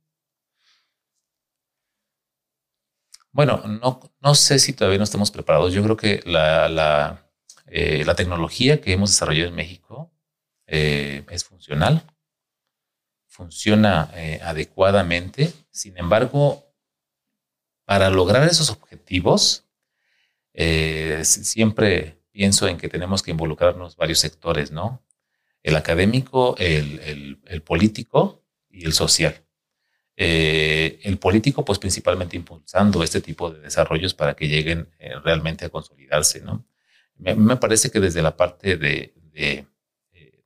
Bueno, 3.29 3.61
no, 4.21 4.33
sé 4.33 4.57
si 4.57 4.73
todavía 4.73 4.97
no 4.97 5.03
estamos 5.03 5.29
preparados. 5.29 5.71
Yo 5.71 5.83
creo 5.83 5.97
que 5.97 6.23
la, 6.25 7.29
eh, 7.67 8.03
tecnología 8.17 8.81
que 8.81 8.93
hemos 8.93 9.11
desarrollado 9.11 9.49
en 9.49 9.55
México 9.55 10.11
eh, 10.65 11.23
es 11.29 11.43
funcional, 11.43 12.11
funciona 13.27 14.09
eh, 14.15 14.39
adecuadamente. 14.41 15.53
Sin 15.69 15.95
embargo, 15.95 16.64
para 17.85 18.09
lograr 18.09 18.47
esos 18.47 18.71
objetivos, 18.71 19.65
eh, 20.53 21.21
siempre 21.23 22.19
pienso 22.31 22.67
en 22.67 22.77
que 22.77 22.89
tenemos 22.89 23.21
que 23.21 23.31
involucrarnos 23.31 23.95
varios 23.95 24.19
sectores, 24.19 24.71
¿no? 24.71 25.03
El 25.63 25.75
académico, 25.75 26.55
el, 26.57 27.37
político 27.63 28.43
y 28.69 28.85
el 28.85 28.93
social. 28.93 29.43
Eh, 30.17 30.99
el 31.03 31.17
político, 31.17 31.65
pues 31.65 31.79
principalmente 31.79 32.37
impulsando 32.37 33.03
este 33.03 33.21
tipo 33.21 33.51
de 33.51 33.61
desarrollos 33.61 34.13
para 34.13 34.35
que 34.35 34.47
lleguen 34.47 34.89
eh, 34.99 35.13
realmente 35.23 35.65
a 35.65 35.69
consolidarse, 35.69 36.41
¿no? 36.41 36.65
Me, 37.17 37.35
me, 37.35 37.57
parece 37.57 37.91
que 37.91 37.99
desde 37.99 38.21
la 38.21 38.35
parte 38.35 38.77
de, 38.77 39.13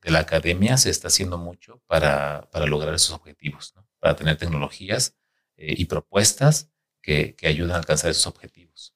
la 0.03 0.19
academia 0.19 0.77
se 0.77 0.89
está 0.89 1.07
haciendo 1.07 1.37
mucho 1.37 1.83
para, 1.85 2.47
lograr 2.65 2.93
esos 2.95 3.11
objetivos. 3.11 3.75
Para 3.99 4.15
tener 4.15 4.37
tecnologías 4.37 5.15
y 5.57 5.85
propuestas 5.85 6.69
que, 7.01 7.35
ayuden 7.43 7.71
a 7.71 7.77
alcanzar 7.77 8.11
esos 8.11 8.27
objetivos. 8.27 8.95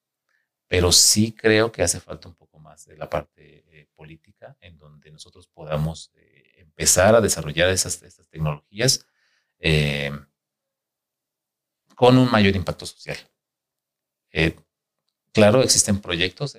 Pero 0.68 0.92
sí 0.92 1.34
creo 1.34 1.72
que 1.72 1.84
hace 1.84 2.00
falta 2.00 2.28
un 2.28 2.36
poco 2.36 2.60
más 2.60 2.86
de 2.86 2.98
la 2.98 3.10
parte 3.10 3.64
eh, 3.68 3.88
política 3.96 4.58
en 4.62 4.78
donde 4.78 5.12
nosotros 5.12 5.48
podamos 5.48 6.12
eh, 6.16 6.54
empezar 6.58 7.16
a 7.16 7.22
desarrollar 7.22 7.70
esas, 7.70 8.00
tecnologías 8.30 9.06
eh, 9.60 10.12
con 11.96 12.18
un 12.18 12.30
mayor 12.32 12.56
impacto 12.56 12.86
social. 12.86 13.18
claro, 15.32 15.62
existen 15.62 16.02
proyectos, 16.02 16.58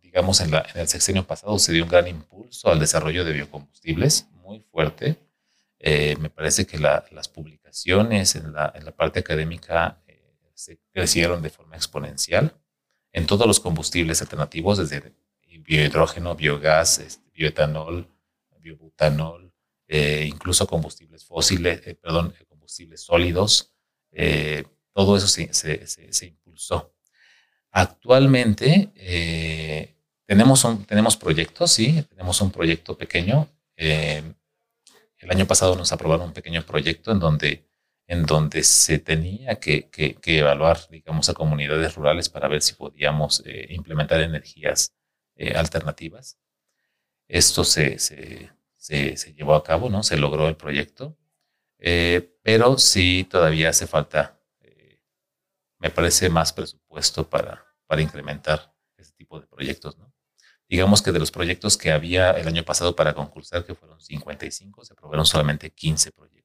digamos, 0.00 0.40
en, 0.40 0.54
en, 0.54 0.62
el 0.74 0.88
sexenio 0.88 1.26
pasado 1.26 1.58
se 1.58 1.72
dio 1.72 1.84
un 1.84 1.90
gran 1.90 2.08
impulso 2.08 2.70
al 2.70 2.80
desarrollo 2.80 3.24
de 3.24 3.32
biocombustibles, 3.32 4.28
muy 4.32 4.60
fuerte. 4.60 5.18
me 5.78 6.30
parece 6.30 6.66
que 6.66 6.78
las 6.78 7.28
publicaciones 7.28 8.34
en 8.34 8.52
la, 8.52 8.72
en 8.74 8.84
la 8.84 8.92
parte 8.92 9.20
académica 9.20 10.01
se 10.62 10.78
crecieron 10.92 11.42
de 11.42 11.50
forma 11.50 11.76
exponencial 11.76 12.56
en 13.12 13.26
todos 13.26 13.46
los 13.46 13.60
combustibles 13.60 14.22
alternativos, 14.22 14.78
desde 14.78 15.14
biohidrógeno, 15.58 16.34
biogás, 16.34 16.98
este, 16.98 17.30
bioetanol, 17.34 18.08
biobutanol, 18.60 19.52
eh, 19.88 20.24
incluso 20.26 20.66
combustibles 20.66 21.24
fósiles, 21.24 21.86
eh, 21.86 21.94
perdón, 21.94 22.34
eh, 22.38 22.44
combustibles 22.46 23.02
sólidos. 23.02 23.74
todo 24.94 25.16
eso 25.16 25.26
se, 25.26 26.26
impulsó. 26.26 26.94
Actualmente 27.70 28.92
tenemos, 30.26 30.64
un, 30.64 30.84
tenemos 30.84 31.16
proyectos, 31.16 31.72
sí, 31.72 32.02
tenemos 32.10 32.40
un 32.40 32.50
proyecto 32.50 32.96
pequeño. 32.96 33.48
el 33.76 35.30
año 35.30 35.46
pasado 35.46 35.76
nos 35.76 35.92
aprobaron 35.92 36.26
un 36.28 36.32
pequeño 36.32 36.64
proyecto 36.64 37.10
en 37.12 37.18
donde 37.18 37.71
en 38.06 38.24
donde 38.24 38.62
se 38.64 38.98
tenía 38.98 39.58
que, 39.58 39.88
evaluar, 40.24 40.78
digamos, 40.90 41.28
a 41.28 41.34
comunidades 41.34 41.94
rurales 41.94 42.28
para 42.28 42.48
ver 42.48 42.62
si 42.62 42.74
podíamos 42.74 43.42
eh, 43.46 43.66
implementar 43.70 44.20
energías 44.20 44.94
eh, 45.36 45.54
alternativas. 45.56 46.38
Esto 47.28 47.64
se, 47.64 47.98
se, 47.98 49.34
llevó 49.34 49.54
a 49.54 49.64
cabo, 49.64 49.88
¿no? 49.88 50.02
Se 50.02 50.16
logró 50.16 50.48
el 50.48 50.56
proyecto. 50.56 51.16
Eh, 51.78 52.36
pero 52.42 52.78
sí 52.78 53.26
todavía 53.28 53.70
hace 53.70 53.86
falta, 53.86 54.40
eh, 54.60 55.00
me 55.78 55.90
parece, 55.90 56.28
más 56.28 56.52
presupuesto 56.52 57.28
para, 57.28 57.66
para 57.86 58.02
incrementar 58.02 58.72
este 58.96 59.16
tipo 59.16 59.40
de 59.40 59.46
proyectos. 59.46 59.98
¿no? 59.98 60.12
Digamos 60.68 61.02
que 61.02 61.10
de 61.10 61.18
los 61.18 61.32
proyectos 61.32 61.76
que 61.76 61.90
había 61.90 62.30
el 62.32 62.46
año 62.46 62.64
pasado 62.64 62.94
para 62.94 63.14
concursar, 63.14 63.64
que 63.64 63.74
fueron 63.74 64.00
55, 64.00 64.84
se 64.84 64.92
aprobaron 64.92 65.26
solamente 65.26 65.70
15 65.70 66.12
proyectos. 66.12 66.41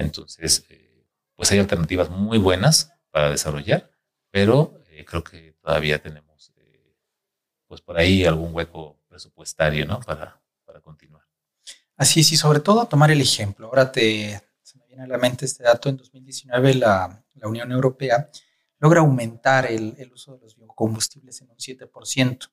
Entonces, 0.00 0.64
eh, 0.70 1.06
pues 1.36 1.50
hay 1.52 1.58
alternativas 1.58 2.10
muy 2.10 2.38
buenas 2.38 2.92
para 3.10 3.30
desarrollar, 3.30 3.90
pero 4.30 4.80
creo 5.06 5.24
que 5.24 5.52
todavía 5.62 6.00
tenemos, 6.00 6.52
pues 7.66 7.80
por 7.80 7.98
ahí 7.98 8.24
algún 8.24 8.54
hueco 8.54 8.98
presupuestario, 9.08 9.86
¿no? 9.86 10.00
Para, 10.00 10.40
para 10.64 10.80
continuar. 10.80 11.24
Así 11.96 12.20
es, 12.20 12.32
y 12.32 12.36
sobre 12.36 12.60
todo 12.60 12.86
tomar 12.86 13.10
el 13.10 13.20
ejemplo. 13.20 13.66
Ahora 13.66 13.92
te, 13.92 14.40
se 14.62 14.78
me 14.78 14.86
viene 14.86 15.02
a 15.04 15.06
la 15.06 15.18
mente 15.18 15.44
este 15.44 15.64
dato, 15.64 15.88
en 15.88 15.96
2019 15.96 16.74
la, 16.74 17.22
la 17.34 17.48
Unión 17.48 17.70
Europea 17.72 18.30
logra 18.78 19.00
aumentar 19.00 19.66
el, 19.66 19.94
el, 19.98 20.12
uso 20.12 20.34
de 20.34 20.40
los 20.40 20.56
biocombustibles 20.56 21.42
en 21.42 21.50
un 21.50 21.56
7%. 21.56 22.50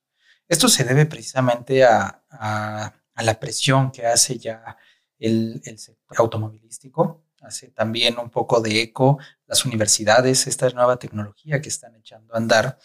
Esto 0.47 0.67
se 0.67 0.83
debe 0.83 1.05
precisamente 1.05 1.85
a, 1.85 2.23
a, 2.29 2.93
a 3.13 3.23
la 3.23 3.39
presión 3.39 3.91
que 3.91 4.05
hace 4.05 4.37
ya 4.37 4.77
el, 5.17 5.61
el, 5.63 5.79
sector 5.79 6.17
automovilístico, 6.19 7.23
hace 7.41 7.69
también 7.69 8.17
un 8.19 8.29
poco 8.29 8.61
de 8.61 8.81
eco 8.81 9.19
las 9.45 9.65
universidades, 9.65 10.47
esta 10.47 10.69
nueva 10.69 10.97
tecnología 10.97 11.61
que 11.61 11.69
están 11.69 11.95
echando 11.95 12.33
a 12.33 12.37
andar. 12.37 12.77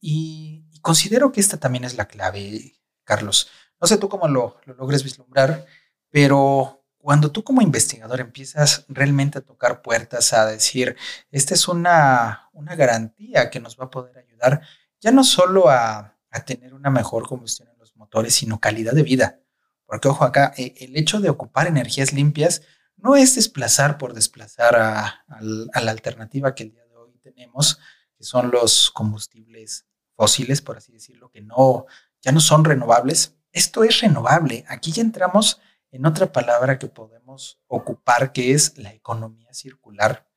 Y, 0.00 0.64
considero 0.80 1.32
que 1.32 1.40
esta 1.40 1.58
también 1.58 1.84
es 1.84 1.96
la 1.96 2.06
clave, 2.06 2.80
Carlos. 3.04 3.50
No 3.80 3.86
sé 3.86 3.98
tú 3.98 4.08
cómo 4.08 4.28
lo, 4.28 4.60
lo 4.64 4.74
logres 4.74 5.02
vislumbrar, 5.02 5.66
pero 6.10 6.84
cuando 6.98 7.30
tú 7.32 7.44
como 7.44 7.62
investigador 7.62 8.20
empiezas 8.20 8.84
realmente 8.88 9.38
a 9.38 9.42
tocar 9.42 9.82
puertas, 9.82 10.32
a 10.32 10.46
decir, 10.46 10.96
esta 11.30 11.54
es 11.54 11.68
una, 11.68 12.48
una 12.52 12.74
garantía 12.76 13.50
que 13.50 13.60
nos 13.60 13.78
va 13.78 13.84
a 13.84 13.90
poder 13.90 14.18
ayudar, 14.18 14.62
ya 15.00 15.10
no 15.10 15.24
solo 15.24 15.68
a, 15.68 16.16
a, 16.30 16.44
tener 16.44 16.74
una 16.74 16.90
mejor 16.90 17.26
combustión 17.26 17.68
en 17.68 17.78
los 17.78 17.96
motores, 17.96 18.34
sino 18.34 18.60
calidad 18.60 18.92
de 18.92 19.02
vida. 19.02 19.40
Porque, 19.86 20.08
ojo, 20.08 20.24
acá, 20.24 20.52
eh, 20.56 20.74
el 20.80 20.96
hecho 20.96 21.20
de 21.20 21.30
ocupar 21.30 21.66
energías 21.66 22.12
limpias 22.12 22.62
no 22.98 23.16
es 23.16 23.34
desplazar 23.34 23.98
por 23.98 24.14
desplazar 24.14 24.76
a, 24.76 25.24
la 25.80 25.90
alternativa 25.90 26.54
que 26.54 26.64
el 26.64 26.72
día 26.72 26.84
de 26.84 26.96
hoy 26.96 27.18
tenemos, 27.22 27.78
que 28.16 28.24
son 28.24 28.50
los 28.50 28.90
combustibles 28.90 29.86
fósiles, 30.14 30.60
por 30.60 30.76
así 30.76 30.92
decirlo, 30.92 31.30
que 31.30 31.40
no, 31.40 31.86
ya 32.20 32.32
no 32.32 32.40
son 32.40 32.64
renovables. 32.64 33.36
Esto 33.52 33.84
es 33.84 34.00
renovable. 34.00 34.64
Aquí 34.68 34.92
ya 34.92 35.02
entramos 35.02 35.60
en 35.90 36.06
otra 36.06 36.32
palabra 36.32 36.78
que 36.78 36.88
podemos 36.88 37.60
ocupar, 37.66 38.32
que 38.32 38.52
es 38.52 38.76
la 38.78 38.92
economía 38.92 39.52
circular. 39.54 40.28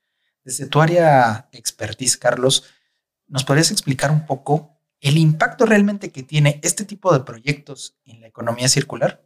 Desde 0.44 0.68
tu 0.68 0.82
área 0.82 1.50
expertise, 1.52 2.18
Carlos, 2.18 2.66
¿nos 3.28 3.44
podrías 3.44 3.72
explicar 3.72 4.12
un 4.12 4.26
poco 4.26 4.80
el 5.00 5.18
impacto 5.18 5.66
realmente 5.66 6.12
que 6.12 6.24
tiene 6.24 6.60
este 6.64 6.86
tipo 6.86 7.12
de 7.12 7.22
proyectos 7.22 7.98
en 8.06 8.22
la 8.22 8.28
economía 8.28 8.70
circular? 8.70 9.26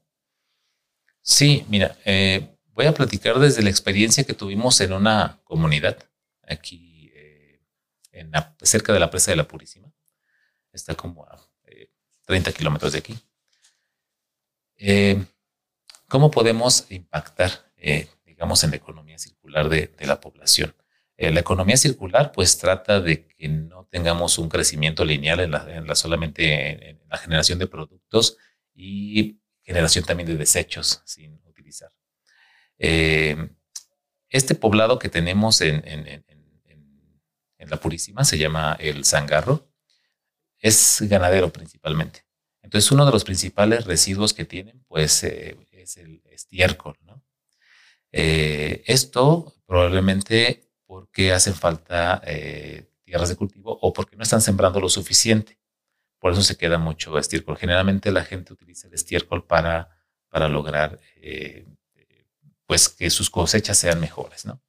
Sí, 1.21 1.65
mira, 1.69 1.97
eh, 2.05 2.54
voy 2.75 2.85
a 2.85 2.93
platicar 2.93 3.39
desde 3.39 3.63
la 3.63 3.69
experiencia 3.69 4.23
que 4.23 4.33
tuvimos 4.33 4.79
en 4.81 4.93
una 4.93 5.39
comunidad 5.45 5.97
aquí 6.43 7.09
eh, 7.15 7.61
cerca 8.61 8.93
de 8.93 8.99
la 8.99 9.09
presa 9.09 9.31
de 9.31 9.37
la 9.37 9.47
Purísima. 9.47 9.91
Está 10.71 10.93
como 10.93 11.23
a 11.25 11.39
30 12.25 12.51
kilómetros 12.51 12.91
de 12.91 12.99
aquí. 12.99 13.17
Eh, 14.77 15.23
¿Cómo 16.07 16.29
podemos 16.31 16.85
impactar, 16.91 17.51
eh, 17.77 18.09
digamos, 18.25 18.63
en 18.63 18.71
la 18.71 18.75
economía 18.75 19.17
circular 19.17 19.69
de, 19.69 19.93
la 20.01 20.19
población? 20.19 20.75
Eh, 21.17 21.31
la 21.31 21.39
economía 21.39 21.77
circular, 21.77 22.31
pues, 22.31 22.57
trata 22.57 22.99
de 22.99 23.27
que 23.27 23.47
no 23.47 23.85
tengamos 23.85 24.37
un 24.37 24.49
crecimiento 24.49 25.05
lineal 25.05 25.39
en 25.39 25.51
la, 25.51 25.75
en 25.75 25.87
la 25.87 25.95
solamente 25.95 26.71
en, 26.71 26.83
en, 26.83 27.01
la 27.09 27.17
generación 27.17 27.57
de 27.57 27.67
productos 27.67 28.37
y 28.73 29.39
generación 29.63 30.03
también 30.03 30.27
de 30.27 30.35
desechos 30.35 31.01
sin 31.05 31.39
utilizar. 31.45 31.94
Eh, 32.77 33.49
este 34.29 34.55
poblado 34.55 34.99
que 34.99 35.09
tenemos 35.09 35.61
en, 35.61 35.83
la 37.67 37.77
Purísima 37.77 38.23
se 38.23 38.37
llama 38.37 38.77
el 38.79 39.05
Zangarro 39.05 39.67
es 40.59 40.99
ganadero 41.01 41.51
principalmente. 41.51 42.23
Entonces, 42.61 42.91
uno 42.91 43.07
de 43.07 43.11
los 43.11 43.23
principales 43.23 43.85
residuos 43.85 44.33
que 44.33 44.45
tienen, 44.45 44.83
pues, 44.87 45.23
eh, 45.23 45.57
es 45.71 45.97
el 45.97 46.21
estiércol. 46.25 46.95
Eh, 48.11 48.83
esto 48.85 49.55
probablemente 49.65 50.69
porque 50.85 51.31
hacen 51.31 51.55
falta 51.55 52.21
tierras 53.03 53.29
de 53.29 53.35
cultivo 53.35 53.77
o 53.81 53.93
porque 53.93 54.15
no 54.15 54.23
están 54.23 54.41
sembrando 54.41 54.79
lo 54.79 54.89
suficiente. 54.89 55.57
Por 56.19 56.33
eso 56.33 56.43
se 56.43 56.57
queda 56.57 56.77
mucho 56.77 57.17
estiércol. 57.17 57.57
Generalmente 57.57 58.11
la 58.11 58.23
gente 58.23 58.53
utiliza 58.53 58.87
el 58.87 58.93
estiércol 58.93 59.45
para, 59.45 59.89
para 60.29 60.47
lograr, 60.49 60.99
pues, 62.65 62.89
que 62.89 63.09
sus 63.09 63.29
cosechas 63.29 63.77
sean 63.77 63.99
mejores, 63.99 64.45
¿no? 64.45 64.61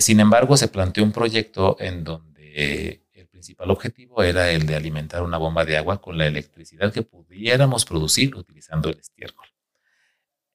sin 0.00 0.20
embargo, 0.20 0.58
se 0.58 0.68
planteó 0.68 1.02
un 1.02 1.12
proyecto 1.12 1.78
en 1.80 2.04
donde 2.04 3.02
principal 3.42 3.72
objetivo 3.72 4.22
era 4.22 4.52
el 4.52 4.66
de 4.66 4.76
alimentar 4.76 5.24
una 5.24 5.36
bomba 5.36 5.64
de 5.64 5.76
agua 5.76 6.00
con 6.00 6.16
la 6.16 6.28
electricidad 6.28 6.92
que 6.92 7.02
pudiéramos 7.02 7.84
producir 7.84 8.36
utilizando 8.36 8.88
el 8.88 9.00
estiércol. 9.00 9.48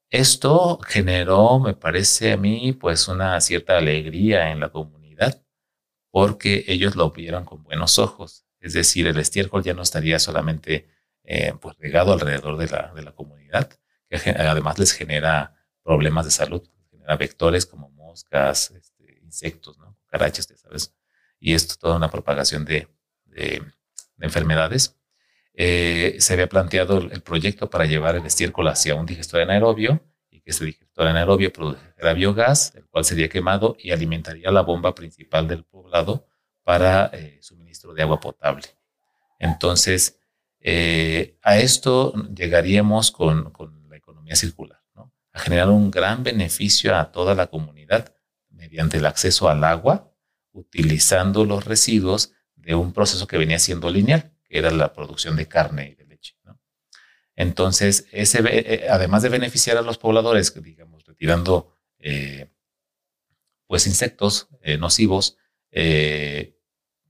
Esto 0.09 0.79
generó, 0.87 1.59
me 1.59 1.73
parece 1.73 2.31
a 2.31 2.37
mí, 2.37 2.71
pues 2.71 3.09
una 3.09 3.41
cierta 3.41 3.77
alegría 3.77 4.51
en 4.51 4.61
la 4.61 4.69
comunidad 4.69 5.43
porque 6.11 6.63
ellos 6.69 6.95
lo 6.95 7.11
vieron 7.11 7.43
con 7.43 7.61
buenos 7.61 7.99
ojos. 7.99 8.45
Es 8.61 8.71
decir, 8.71 9.05
el 9.05 9.17
estiércol 9.17 9.63
ya 9.63 9.73
no 9.73 9.81
estaría 9.81 10.17
solamente 10.17 10.87
eh, 11.23 11.53
pues 11.59 11.75
regado 11.79 12.13
alrededor 12.13 12.55
de 12.55 12.67
la, 12.67 12.93
de 12.95 13.01
la 13.01 13.11
comunidad, 13.11 13.69
que 14.09 14.29
además 14.29 14.79
les 14.79 14.93
genera 14.93 15.56
problemas 15.87 16.25
de 16.25 16.31
salud, 16.31 16.61
genera 16.91 17.15
vectores 17.15 17.65
como 17.65 17.89
moscas, 17.91 18.71
este, 18.71 19.21
insectos, 19.23 19.77
¿no? 19.77 19.95
cucarachas, 20.01 20.45
¿sabes? 20.57 20.93
y 21.39 21.53
esto 21.53 21.75
toda 21.79 21.95
una 21.95 22.11
propagación 22.11 22.65
de, 22.65 22.89
de, 23.23 23.61
de 24.17 24.25
enfermedades. 24.25 24.97
Eh, 25.53 26.17
se 26.19 26.33
había 26.33 26.49
planteado 26.49 26.97
el 26.97 27.21
proyecto 27.21 27.69
para 27.69 27.85
llevar 27.85 28.17
el 28.17 28.25
estiércol 28.25 28.67
hacia 28.67 28.95
un 28.95 29.05
digestor 29.05 29.39
anaerobio 29.41 30.03
y 30.29 30.41
que 30.41 30.51
ese 30.51 30.65
digestor 30.65 31.07
anaerobio 31.07 31.53
produjera 31.53 32.13
biogás, 32.13 32.75
el 32.75 32.85
cual 32.87 33.05
sería 33.05 33.29
quemado 33.29 33.77
y 33.79 33.91
alimentaría 33.91 34.51
la 34.51 34.61
bomba 34.61 34.93
principal 34.93 35.47
del 35.47 35.63
poblado 35.63 36.27
para 36.63 37.05
eh, 37.13 37.39
suministro 37.41 37.93
de 37.93 38.01
agua 38.01 38.19
potable. 38.19 38.67
Entonces, 39.39 40.19
eh, 40.59 41.37
a 41.41 41.57
esto 41.57 42.13
llegaríamos 42.35 43.09
con, 43.11 43.51
con 43.51 43.87
la 43.89 43.95
economía 43.95 44.35
circular. 44.35 44.76
A 45.37 45.39
generar 45.39 45.69
un 45.69 45.91
gran 45.91 46.23
beneficio 46.23 46.95
a 46.95 47.11
toda 47.11 47.35
la 47.35 47.47
comunidad 47.47 48.13
mediante 48.49 48.97
el 48.97 49.05
acceso 49.05 49.49
al 49.49 49.63
agua 49.63 50.11
utilizando 50.51 51.45
los 51.45 51.63
residuos 51.63 52.33
de 52.55 52.73
un 52.73 52.91
proceso 52.91 53.27
que 53.27 53.37
venía 53.37 53.59
siendo 53.59 53.91
lineal, 53.91 54.33
que 54.43 54.57
era 54.57 54.71
la 54.71 54.93
producción 54.93 55.35
de 55.35 55.47
carne 55.47 55.89
y 55.89 55.95
de 55.95 56.05
leche. 56.07 56.35
Entonces, 57.35 58.07
ese, 58.11 58.41
eh, 58.47 58.87
además 58.89 59.21
de 59.21 59.29
beneficiar 59.29 59.77
a 59.77 59.83
los 59.83 59.99
pobladores, 59.99 60.51
digamos, 60.59 61.05
retirando 61.05 61.75
eh, 61.99 62.49
pues 63.67 63.85
insectos 63.85 64.49
eh, 64.61 64.77
nocivos, 64.77 65.37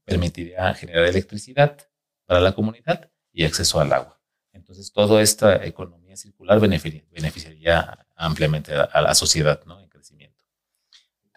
permitiría 0.04 0.74
generar 0.74 1.06
electricidad 1.06 1.78
para 2.26 2.42
la 2.42 2.54
comunidad 2.54 3.10
y 3.32 3.46
acceso 3.46 3.80
al 3.80 3.94
agua. 3.94 4.22
Entonces, 4.52 4.92
toda 4.92 5.22
esta 5.22 5.64
economía 5.66 6.18
circular 6.18 6.60
beneficiaría 6.60 8.07
ampliamente 8.18 8.76
a, 8.76 8.84
a 8.84 9.02
la 9.02 9.16
sociedad 9.16 9.64
¿no? 9.66 9.80
en 9.80 9.88
crecimiento. 9.90 10.44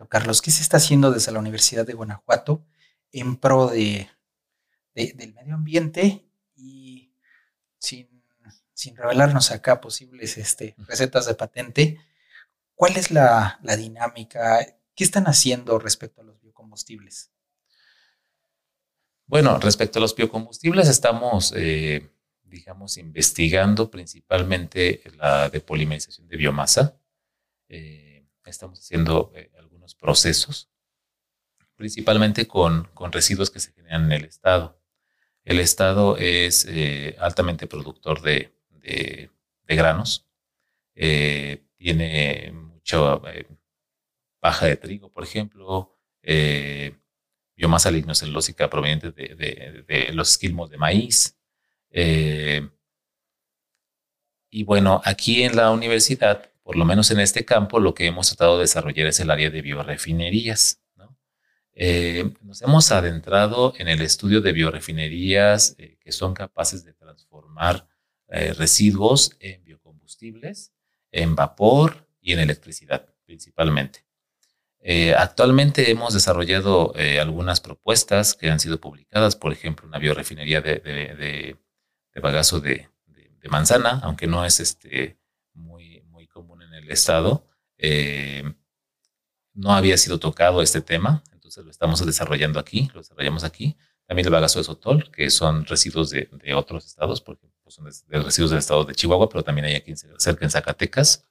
Carlos, 0.08 0.40
¿qué 0.40 0.50
se 0.50 0.62
está 0.62 0.78
haciendo 0.78 1.10
desde 1.10 1.32
la 1.32 1.38
Universidad 1.38 1.86
de 1.86 1.92
Guanajuato 1.92 2.64
en 3.12 3.36
pro 3.36 3.68
de, 3.68 4.08
de, 4.94 5.12
del 5.14 5.34
medio 5.34 5.54
ambiente 5.54 6.26
y 6.54 7.12
sin, 7.78 8.22
sin, 8.72 8.96
revelarnos 8.96 9.50
acá 9.50 9.80
posibles 9.80 10.38
este, 10.38 10.74
recetas 10.78 11.26
de 11.26 11.34
patente? 11.34 12.00
¿Cuál 12.74 12.96
es 12.96 13.10
la, 13.10 13.58
la 13.62 13.76
dinámica? 13.76 14.58
¿Qué 14.94 15.04
están 15.04 15.24
haciendo 15.24 15.78
respecto 15.78 16.22
a 16.22 16.24
los 16.24 16.40
biocombustibles? 16.40 17.30
Bueno, 19.26 19.58
respecto 19.58 19.98
a 19.98 20.02
los 20.02 20.16
biocombustibles, 20.16 20.88
estamos, 20.88 21.52
eh, 21.56 22.10
digamos, 22.50 22.98
investigando 22.98 23.90
principalmente 23.90 25.02
la 25.16 25.48
depolimerización 25.48 26.28
de 26.28 26.36
biomasa. 26.36 27.00
Eh, 27.68 28.26
estamos 28.44 28.80
haciendo 28.80 29.32
eh, 29.34 29.50
procesos, 29.98 30.70
principalmente 31.76 32.46
con, 32.46 32.84
con, 32.94 33.12
residuos 33.12 33.50
que 33.50 33.60
se 33.60 33.72
generan 33.72 34.04
en 34.06 34.12
el 34.12 34.24
Estado. 34.24 34.80
El 35.44 35.58
Estado 35.58 36.16
es 36.16 36.64
eh, 36.68 37.16
altamente 37.18 37.66
productor 37.66 38.22
de, 38.22 38.52
de, 38.70 39.30
de 39.64 39.76
granos, 39.76 40.26
tiene 40.94 42.52
mucho, 42.52 43.26
eh, 43.28 43.46
paja 44.38 44.66
de 44.66 44.76
trigo, 44.76 45.12
por 45.12 45.24
ejemplo, 45.24 45.98
biomasa 47.56 47.90
lignocelulósica 47.90 48.68
proveniente 48.68 49.10
de, 49.12 50.10
los 50.12 50.32
esquilmos 50.32 50.70
de 50.70 50.78
maíz. 50.78 51.39
Eh, 51.90 52.68
y 54.50 54.64
bueno, 54.64 55.00
aquí 55.04 55.42
en 55.42 55.56
la 55.56 55.70
universidad, 55.70 56.50
por 56.62 56.76
lo 56.76 56.84
menos 56.84 57.10
en 57.10 57.20
este 57.20 57.44
campo, 57.44 57.80
lo 57.80 57.94
que 57.94 58.06
hemos 58.06 58.28
tratado 58.28 58.56
de 58.56 58.62
desarrollar 58.62 59.06
es 59.06 59.20
el 59.20 59.30
área 59.30 59.50
de 59.50 59.62
biorefinerías. 59.62 60.82
Eh, 61.72 62.34
nos 62.42 62.60
hemos 62.62 62.90
adentrado 62.92 63.72
en 63.78 63.88
el 63.88 64.02
estudio 64.02 64.40
de 64.40 64.52
biorefinerías 64.52 65.76
que 65.76 66.12
son 66.12 66.34
capaces 66.34 66.84
de 66.84 66.92
transformar 66.92 67.88
residuos 68.28 69.36
en 69.40 69.64
biocombustibles, 69.64 70.72
en 71.10 71.34
vapor 71.34 72.06
y 72.20 72.32
en 72.32 72.40
electricidad 72.40 73.06
principalmente. 73.24 74.04
Eh, 74.82 75.14
actualmente 75.14 75.90
hemos 75.90 76.14
desarrollado 76.14 76.92
eh, 76.96 77.20
algunas 77.20 77.60
propuestas 77.60 78.34
que 78.34 78.50
han 78.50 78.60
sido 78.60 78.80
publicadas, 78.80 79.36
por 79.36 79.52
ejemplo, 79.52 79.86
una 79.86 79.98
biorefinería 79.98 80.62
de, 80.62 80.80
de, 80.80 81.56
bagazo 82.18 82.60
de, 82.60 82.88
manzana, 83.48 84.00
aunque 84.02 84.26
no 84.26 84.44
es 84.44 84.60
este, 84.60 85.18
muy, 85.54 86.02
muy 86.08 86.26
común 86.26 86.62
en 86.62 86.74
el 86.74 86.90
estado. 86.90 87.46
Eh, 87.78 88.42
no 89.54 89.72
había 89.72 89.96
sido 89.96 90.18
tocado 90.18 90.62
este 90.62 90.80
tema, 90.80 91.22
entonces 91.32 91.64
lo 91.64 91.70
estamos 91.70 92.04
desarrollando 92.04 92.58
aquí, 92.58 92.90
lo 92.94 93.00
desarrollamos 93.00 93.44
aquí. 93.44 93.76
También 94.06 94.26
el 94.26 94.32
bagazo 94.32 94.58
de 94.58 94.64
sotol, 94.64 95.10
que 95.12 95.30
son 95.30 95.64
residuos 95.66 96.10
de, 96.10 96.28
otros 96.54 96.84
estados, 96.84 97.20
porque 97.20 97.48
son 97.68 97.86
residuos 98.08 98.50
del 98.50 98.58
estado 98.58 98.84
de 98.84 98.94
Chihuahua, 98.94 99.28
pero 99.28 99.44
también 99.44 99.66
hay 99.66 99.76
aquí 99.76 99.94
cerca 100.18 100.44
en 100.44 100.50
Zacatecas. 100.50 101.28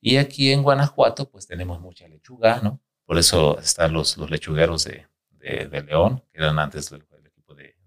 Y 0.00 0.18
aquí 0.18 0.52
en 0.52 0.62
Guanajuato, 0.62 1.30
pues 1.30 1.46
tenemos 1.46 1.80
mucha 1.80 2.06
lechuga, 2.06 2.60
¿no? 2.62 2.82
Por 3.06 3.18
eso 3.18 3.58
están 3.58 3.94
los, 3.94 4.18
los 4.18 4.30
lechugueros 4.30 4.84
de, 4.84 5.06
de, 5.30 5.82
León, 5.82 6.22
que 6.30 6.38
eran 6.38 6.58
antes 6.58 6.90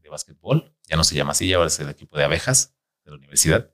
de, 0.08 0.12
básquetbol. 0.12 0.74
Ya 0.88 0.98
no 0.98 1.04
se 1.04 1.16
llama 1.16 1.32
así, 1.32 1.52
ahora 1.54 1.68
es 1.68 1.80
el 1.80 1.90
equipo 1.90 2.18
de 2.18 2.24
abejas 2.24 2.76
de 3.04 3.12
la 3.12 3.18
universidad. 3.18 3.74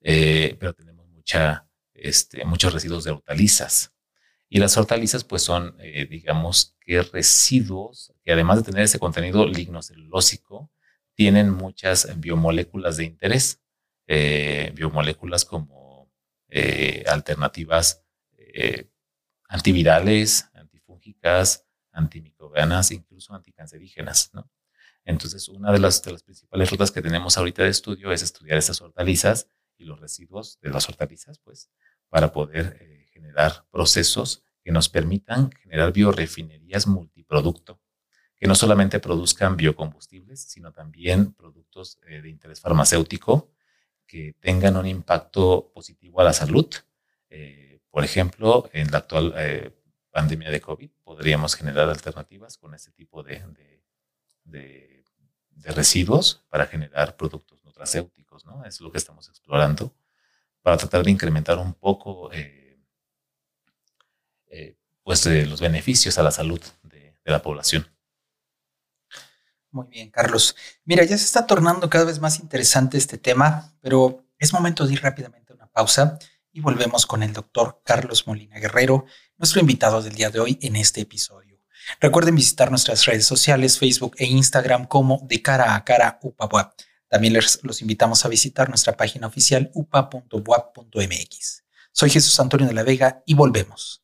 Eh, 0.00 0.56
pero 0.58 0.74
tenemos 0.74 1.08
mucha, 1.08 1.68
este, 1.94 2.44
muchos 2.44 2.72
residuos 2.72 3.04
de 3.04 3.12
hortalizas. 3.12 3.92
Y 4.48 4.58
las 4.58 4.76
hortalizas, 4.76 5.24
pues 5.24 5.42
son, 5.42 5.76
eh, 5.78 6.06
digamos, 6.06 6.76
que 6.80 7.02
residuos 7.02 8.12
que 8.22 8.32
además 8.32 8.58
de 8.58 8.64
tener 8.64 8.82
ese 8.84 8.98
contenido 8.98 9.46
lignocelulósico, 9.46 10.70
tienen 11.14 11.50
muchas 11.50 12.08
biomoléculas 12.20 12.96
de 12.96 13.04
interés. 13.04 13.60
Eh, 14.06 14.72
biomoléculas 14.74 15.44
como 15.44 16.10
alternativas 17.06 18.04
antivirales, 19.48 20.50
antifúngicas, 20.52 21.66
antimicrobianas, 21.92 22.90
incluso 22.90 23.34
anticancerígenas. 23.34 24.30
¿no? 24.34 24.50
Entonces, 25.04 25.48
una 25.48 25.72
de 25.72 25.78
las, 25.78 26.00
principales 26.00 26.70
rutas 26.70 26.90
que 26.90 27.02
tenemos 27.02 27.36
ahorita 27.36 27.62
de 27.62 27.70
estudio 27.70 28.12
es 28.12 28.22
estudiar 28.22 28.58
estas 28.58 28.80
hortalizas 28.80 29.48
y 29.76 29.84
los 29.84 30.00
residuos 30.00 30.58
de 30.60 30.70
las 30.70 30.88
hortalizas, 30.88 31.38
pues, 31.38 31.70
para 32.08 32.32
poder 32.32 32.76
eh, 32.80 33.08
generar 33.12 33.66
procesos 33.70 34.44
que 34.62 34.70
nos 34.70 34.88
permitan 34.88 35.50
generar 35.50 35.92
biorefinerías 35.92 36.86
multiproducto, 36.86 37.80
que 38.36 38.46
no 38.46 38.54
solamente 38.54 39.00
produzcan 39.00 39.56
biocombustibles, 39.56 40.42
sino 40.42 40.72
también 40.72 41.32
productos 41.32 41.98
de 42.00 42.28
interés 42.28 42.60
farmacéutico 42.60 43.52
que 44.12 44.34
tengan 44.40 44.76
un 44.76 44.86
impacto 44.86 45.72
positivo 45.72 46.20
a 46.20 46.24
la 46.24 46.34
salud. 46.34 46.68
Eh, 47.30 47.80
por 47.90 48.04
ejemplo, 48.04 48.68
en 48.74 48.90
la 48.90 48.98
actual 48.98 49.32
eh, 49.36 49.70
pandemia 50.10 50.50
de 50.50 50.60
COVID 50.60 50.90
podríamos 51.02 51.54
generar 51.54 51.88
alternativas 51.88 52.58
con 52.58 52.74
este 52.74 52.90
tipo 52.92 53.22
de, 53.22 53.42
residuos 55.64 56.44
para 56.48 56.66
generar 56.66 57.16
productos 57.16 57.62
nutracéuticos, 57.64 58.44
¿no? 58.44 58.64
Es 58.64 58.80
lo 58.80 58.90
que 58.90 58.98
estamos 58.98 59.28
explorando 59.28 59.94
para 60.62 60.76
tratar 60.76 61.04
de 61.04 61.10
incrementar 61.10 61.58
un 61.58 61.74
poco 61.74 62.30
eh, 62.32 62.78
pues, 65.02 65.26
los 65.26 65.60
beneficios 65.60 66.18
a 66.18 66.22
la 66.22 66.30
salud 66.30 66.60
de 66.82 67.14
la 67.24 67.42
población. 67.42 67.86
Muy 69.72 69.86
bien, 69.88 70.10
Carlos. 70.10 70.54
Mira, 70.84 71.02
ya 71.04 71.16
se 71.16 71.24
está 71.24 71.46
tornando 71.46 71.88
cada 71.88 72.04
vez 72.04 72.20
más 72.20 72.40
interesante 72.40 72.98
este 72.98 73.16
tema, 73.16 73.72
pero 73.80 74.26
es 74.38 74.52
momento 74.52 74.86
de 74.86 74.92
ir 74.92 75.02
rápidamente 75.02 75.52
a 75.52 75.56
una 75.56 75.66
pausa 75.66 76.18
y 76.52 76.60
volvemos 76.60 77.06
con 77.06 77.22
el 77.22 77.32
doctor 77.32 77.80
Carlos 77.82 78.26
Molina 78.26 78.58
Guerrero, 78.58 79.06
nuestro 79.38 79.60
invitado 79.60 80.02
del 80.02 80.14
día 80.14 80.28
de 80.28 80.40
hoy 80.40 80.58
en 80.60 80.76
este 80.76 81.00
episodio. 81.00 81.51
Recuerden 82.00 82.34
visitar 82.34 82.70
nuestras 82.70 83.04
redes 83.06 83.26
sociales, 83.26 83.78
Facebook 83.78 84.14
e 84.18 84.26
Instagram 84.26 84.86
como 84.86 85.20
de 85.28 85.42
cara 85.42 85.74
a 85.74 85.84
cara 85.84 86.18
UPABUAP. 86.22 86.72
También 87.08 87.34
les, 87.34 87.60
los 87.62 87.82
invitamos 87.82 88.24
a 88.24 88.28
visitar 88.28 88.68
nuestra 88.68 88.96
página 88.96 89.26
oficial 89.26 89.70
upa.buap.mx. 89.74 91.64
Soy 91.92 92.10
Jesús 92.10 92.40
Antonio 92.40 92.66
de 92.66 92.72
la 92.72 92.84
Vega 92.84 93.22
y 93.26 93.34
volvemos. 93.34 94.02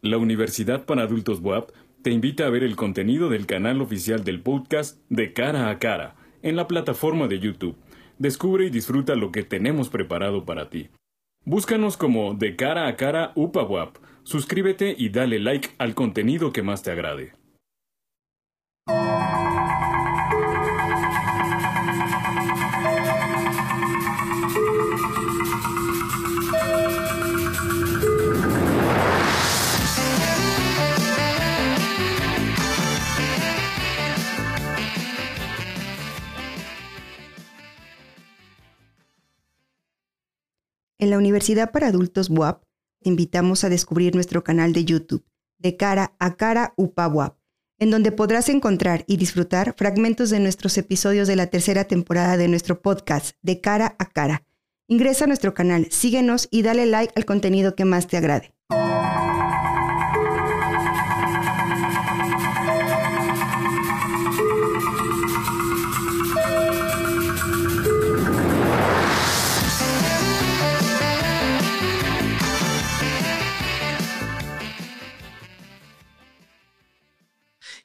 La 0.00 0.16
Universidad 0.18 0.84
para 0.84 1.02
Adultos 1.02 1.40
BUAP 1.40 1.70
te 2.02 2.10
invita 2.10 2.46
a 2.46 2.50
ver 2.50 2.62
el 2.62 2.76
contenido 2.76 3.28
del 3.28 3.46
canal 3.46 3.80
oficial 3.82 4.22
del 4.22 4.40
podcast 4.40 4.98
De 5.08 5.32
Cara 5.32 5.70
a 5.70 5.78
Cara 5.78 6.14
en 6.42 6.54
la 6.54 6.68
plataforma 6.68 7.26
de 7.26 7.40
YouTube. 7.40 7.76
Descubre 8.18 8.66
y 8.66 8.70
disfruta 8.70 9.16
lo 9.16 9.32
que 9.32 9.42
tenemos 9.42 9.88
preparado 9.88 10.44
para 10.44 10.70
ti. 10.70 10.90
Búscanos 11.44 11.96
como 11.96 12.34
De 12.34 12.56
Cara 12.56 12.86
a 12.86 12.96
Cara 12.96 13.32
UPAWAP. 13.34 13.96
Suscríbete 14.28 14.94
y 14.94 15.08
dale 15.08 15.38
like 15.38 15.70
al 15.78 15.94
contenido 15.94 16.52
que 16.52 16.62
más 16.62 16.82
te 16.82 16.90
agrade. 16.90 17.32
En 40.98 41.08
la 41.08 41.16
Universidad 41.16 41.72
para 41.72 41.86
Adultos 41.86 42.28
WAP 42.28 42.67
invitamos 43.08 43.64
a 43.64 43.68
descubrir 43.68 44.14
nuestro 44.14 44.44
canal 44.44 44.72
de 44.72 44.84
YouTube, 44.84 45.24
de 45.58 45.76
cara 45.76 46.14
a 46.18 46.36
cara 46.36 46.74
UPA 46.76 47.08
WAP, 47.08 47.38
en 47.78 47.90
donde 47.90 48.12
podrás 48.12 48.48
encontrar 48.48 49.04
y 49.06 49.16
disfrutar 49.16 49.74
fragmentos 49.76 50.30
de 50.30 50.40
nuestros 50.40 50.78
episodios 50.78 51.26
de 51.26 51.36
la 51.36 51.48
tercera 51.48 51.84
temporada 51.84 52.36
de 52.36 52.48
nuestro 52.48 52.80
podcast, 52.80 53.36
de 53.42 53.60
cara 53.60 53.96
a 53.98 54.06
cara. 54.06 54.44
Ingresa 54.86 55.24
a 55.24 55.28
nuestro 55.28 55.54
canal, 55.54 55.88
síguenos 55.90 56.48
y 56.50 56.62
dale 56.62 56.86
like 56.86 57.12
al 57.16 57.24
contenido 57.24 57.74
que 57.74 57.84
más 57.84 58.06
te 58.06 58.16
agrade. 58.16 58.54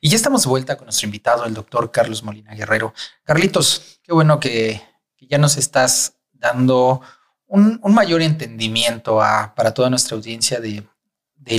Y 0.05 0.09
ya 0.09 0.17
estamos 0.17 0.43
de 0.43 0.49
vuelta 0.49 0.75
con 0.75 0.87
nuestro 0.87 1.05
invitado, 1.05 1.45
el 1.45 1.53
doctor 1.53 1.89
Carlos 1.89 2.23
Molina 2.23 2.53
Guerrero. 2.53 2.93
Carlitos, 3.23 4.01
qué 4.03 4.11
bueno 4.11 4.37
que, 4.37 4.81
ya 5.17 5.37
nos 5.37 5.55
estás 5.55 6.17
dando 6.33 6.99
un, 7.47 7.79
mayor 7.85 8.21
entendimiento 8.21 9.19
para 9.55 9.73
toda 9.73 9.89
nuestra 9.89 10.17
audiencia 10.17 10.59
de, 10.59 10.85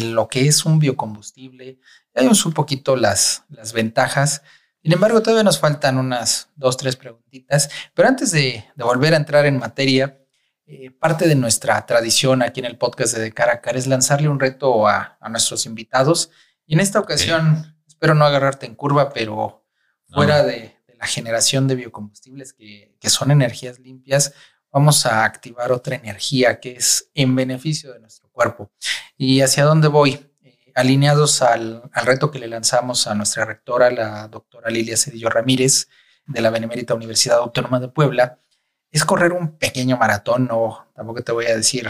lo 0.02 0.28
que 0.28 0.46
es 0.46 0.66
un 0.66 0.78
biocombustible. 0.78 1.78
Ya 2.14 2.20
vimos 2.20 2.44
un 2.44 2.52
poquito 2.52 2.96
las, 2.96 3.44
las 3.48 3.72
ventajas. 3.72 4.42
Sin 4.82 4.92
embargo, 4.92 5.22
todavía 5.22 5.42
nos 5.42 5.58
faltan 5.58 5.96
unas 5.96 6.50
dos, 6.54 6.76
tres 6.76 6.96
preguntitas. 6.96 7.70
Pero 7.94 8.08
antes 8.08 8.30
de, 8.30 8.62
volver 8.76 9.14
a 9.14 9.16
entrar 9.16 9.46
en 9.46 9.56
materia, 9.56 10.20
eh, 10.66 10.90
parte 10.90 11.26
de 11.28 11.34
nuestra 11.34 11.86
tradición 11.86 12.42
aquí 12.42 12.60
en 12.60 12.66
el 12.66 12.76
podcast 12.76 13.14
de, 13.14 13.22
de 13.22 13.32
Cara 13.32 13.54
a 13.54 13.60
Cara 13.62 13.78
es 13.78 13.86
lanzarle 13.86 14.28
un 14.28 14.38
reto 14.38 14.86
a, 14.86 15.16
a 15.18 15.30
nuestros 15.30 15.64
invitados. 15.64 16.30
Y 16.66 16.74
en 16.74 16.80
esta 16.80 17.00
ocasión 17.00 17.73
espero 18.04 18.18
no 18.18 18.26
agarrarte 18.26 18.66
en 18.66 18.74
curva, 18.74 19.14
pero 19.14 19.64
fuera 20.10 20.42
de, 20.42 20.76
la 20.98 21.06
generación 21.06 21.66
de 21.66 21.74
biocombustibles 21.74 22.52
que, 22.52 22.98
son 23.08 23.30
energías 23.30 23.78
limpias, 23.78 24.34
vamos 24.70 25.06
a 25.06 25.24
activar 25.24 25.72
otra 25.72 25.96
energía 25.96 26.60
que 26.60 26.72
es 26.72 27.10
en 27.14 27.34
beneficio 27.34 27.94
de 27.94 28.00
nuestro 28.00 28.28
cuerpo. 28.30 28.70
¿Y 29.16 29.40
hacia 29.40 29.64
dónde 29.64 29.88
voy? 29.88 30.20
Eh, 30.42 30.70
alineados 30.74 31.40
al, 31.40 31.82
reto 31.94 32.30
que 32.30 32.38
le 32.38 32.46
lanzamos 32.46 33.06
a 33.06 33.14
nuestra 33.14 33.46
rectora, 33.46 33.90
la 33.90 34.28
doctora 34.28 34.68
Lilia 34.68 34.98
Cedillo 34.98 35.30
Ramírez, 35.30 35.88
de 36.26 36.42
la 36.42 36.50
Benemérita 36.50 36.92
Universidad 36.92 37.38
Autónoma 37.38 37.80
de 37.80 37.88
Puebla, 37.88 38.38
es 38.90 39.02
correr 39.06 39.32
un 39.32 39.56
pequeño 39.56 39.96
maratón, 39.96 40.50
o 40.52 40.88
tampoco 40.94 41.22
te 41.22 41.32
voy 41.32 41.46
a 41.46 41.56
decir 41.56 41.88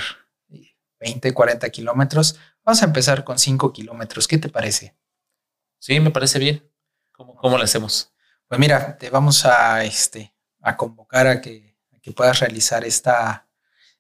20, 1.00 1.34
40 1.34 1.70
kilómetros, 1.70 2.38
Vamos 2.64 2.82
a 2.82 2.86
empezar 2.86 3.24
con 3.24 3.38
5 3.38 3.72
kilómetros. 3.74 4.26
¿Qué 4.26 4.38
te 4.38 4.48
parece? 4.48 4.94
Sí, 5.84 6.00
me 6.00 6.10
parece 6.10 6.38
bien. 6.38 6.66
¿Cómo, 7.12 7.36
cómo 7.36 7.58
lo 7.58 7.64
hacemos? 7.64 8.10
Pues 8.48 8.58
mira, 8.58 8.96
te 8.96 9.10
vamos 9.10 9.44
a, 9.44 9.84
este, 9.84 10.34
a 10.62 10.78
convocar 10.78 11.26
a 11.26 11.42
que, 11.42 11.76
que 12.00 12.10
puedas 12.10 12.40
realizar 12.40 12.86
esta, 12.86 13.50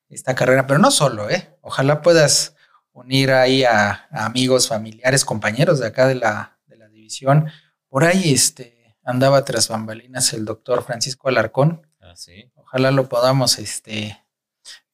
esta 0.08 0.34
carrera, 0.34 0.66
pero 0.66 0.78
no 0.78 0.90
solo, 0.90 1.28
¿eh? 1.28 1.58
Ojalá 1.60 2.00
puedas 2.00 2.56
unir 2.92 3.32
ahí 3.32 3.64
a, 3.64 4.08
amigos, 4.12 4.66
familiares, 4.66 5.26
compañeros 5.26 5.78
de 5.78 5.88
acá 5.88 6.06
de 6.06 6.14
la, 6.14 6.58
de 6.68 6.78
la 6.78 6.88
división. 6.88 7.50
Por 7.90 8.04
ahí 8.04 8.32
este, 8.32 8.96
andaba 9.04 9.44
tras 9.44 9.68
bambalinas 9.68 10.32
el 10.32 10.46
doctor 10.46 10.84
Francisco 10.84 11.28
Alarcón. 11.28 11.86
Ah, 12.00 12.16
sí. 12.16 12.50
Ojalá 12.54 12.92
lo 12.92 13.10
podamos 13.10 13.58
este, 13.58 14.24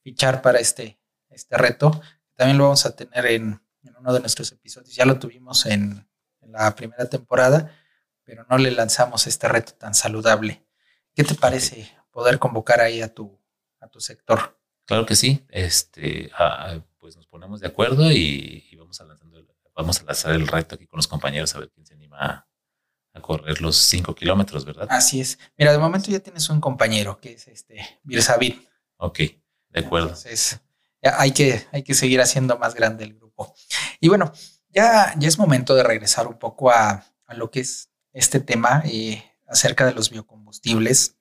fichar 0.01 0.41
para 0.41 0.59
este, 0.59 0.99
este 1.29 1.57
reto. 1.57 2.01
También 2.35 2.57
lo 2.57 2.65
vamos 2.65 2.85
a 2.85 2.97
tener 2.97 3.27
en, 3.27 3.61
uno 3.97 4.13
de 4.13 4.19
nuestros 4.19 4.51
episodios. 4.51 4.93
Ya 4.93 5.05
lo 5.05 5.19
tuvimos 5.19 5.65
en, 5.65 6.10
la 6.51 6.75
primera 6.75 7.09
temporada, 7.09 7.75
pero 8.23 8.45
no 8.49 8.57
le 8.57 8.71
lanzamos 8.71 9.27
este 9.27 9.47
reto 9.47 9.73
tan 9.73 9.93
saludable. 9.93 10.65
¿Qué 11.15 11.23
te 11.23 11.35
parece 11.35 11.91
poder 12.11 12.39
convocar 12.39 12.79
ahí 12.81 13.01
a 13.01 13.13
tu, 13.13 13.39
a 13.79 13.87
tu 13.87 13.99
sector? 13.99 14.57
Claro 14.85 15.05
que 15.05 15.15
sí. 15.15 15.45
Este, 15.49 16.31
pues 16.99 17.15
nos 17.15 17.27
ponemos 17.27 17.59
de 17.59 17.67
acuerdo 17.67 18.11
y, 18.11 18.75
vamos, 18.77 18.99
a 19.01 19.05
vamos 19.75 19.99
a 19.99 20.03
lanzar 20.03 20.33
el 20.33 20.47
reto 20.47 20.75
aquí 20.75 20.87
con 20.87 20.97
los 20.97 21.07
compañeros 21.07 21.55
a 21.55 21.59
ver 21.59 21.69
quién 21.71 21.85
se 21.85 21.93
anima 21.93 22.47
a, 23.13 23.21
correr 23.21 23.61
los 23.61 23.75
cinco 23.75 24.15
kilómetros, 24.15 24.63
¿verdad? 24.63 24.87
Así 24.89 25.19
es. 25.19 25.37
Mira, 25.57 25.73
de 25.73 25.77
momento 25.77 26.09
ya 26.09 26.19
tienes 26.21 26.49
un 26.49 26.61
compañero 26.61 27.19
que 27.19 27.33
es 27.33 27.47
este 27.47 27.99
Birsavid. 28.03 28.55
Ok, 28.97 29.19
de 29.69 29.79
acuerdo. 29.79 30.07
Entonces, 30.07 30.61
hay 31.01 31.31
que, 31.31 31.67
hay 31.71 31.83
que 31.83 31.93
seguir 31.93 32.21
haciendo 32.21 32.57
más 32.57 32.73
grande 32.73 33.03
el 33.03 33.13
grupo. 33.13 33.53
Y 33.99 34.07
bueno, 34.07 34.31
ya, 34.73 35.13
ya 35.17 35.27
es 35.27 35.37
momento 35.37 35.75
de 35.75 35.83
regresar 35.83 36.27
un 36.27 36.37
poco 36.37 36.71
a, 36.71 37.05
lo 37.29 37.49
que 37.49 37.61
es 37.61 37.89
este 38.11 38.41
tema 38.41 38.83
eh, 38.85 39.23
acerca 39.47 39.85
de 39.85 39.93
los 39.93 40.09
biocombustibles. 40.09 41.17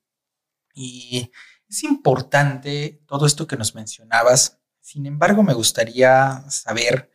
Y 0.74 1.30
es 1.68 1.84
importante 1.84 3.00
todo 3.06 3.26
esto 3.26 3.46
que 3.46 3.56
nos 3.56 3.74
mencionabas. 3.74 4.58
Sin 4.80 5.06
embargo, 5.06 5.42
me 5.42 5.54
gustaría 5.54 6.42
saber 6.48 7.10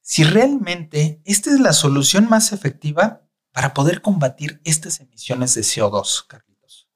si 0.00 0.22
realmente 0.22 1.20
esta 1.24 1.50
es 1.50 1.58
la 1.58 1.72
solución 1.72 2.28
más 2.28 2.52
efectiva 2.52 3.26
para 3.50 3.74
poder 3.74 4.00
combatir 4.02 4.60
estas 4.64 5.00
emisiones 5.00 5.54
de 5.54 5.62
CO2, 5.62 6.26
Carlitos. 6.28 6.88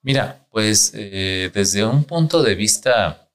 Mira, 0.00 0.46
pues 0.50 0.92
eh, 0.94 1.50
desde 1.52 1.84
un 1.84 2.04
punto 2.04 2.42
de 2.42 2.54
vista 2.54 3.30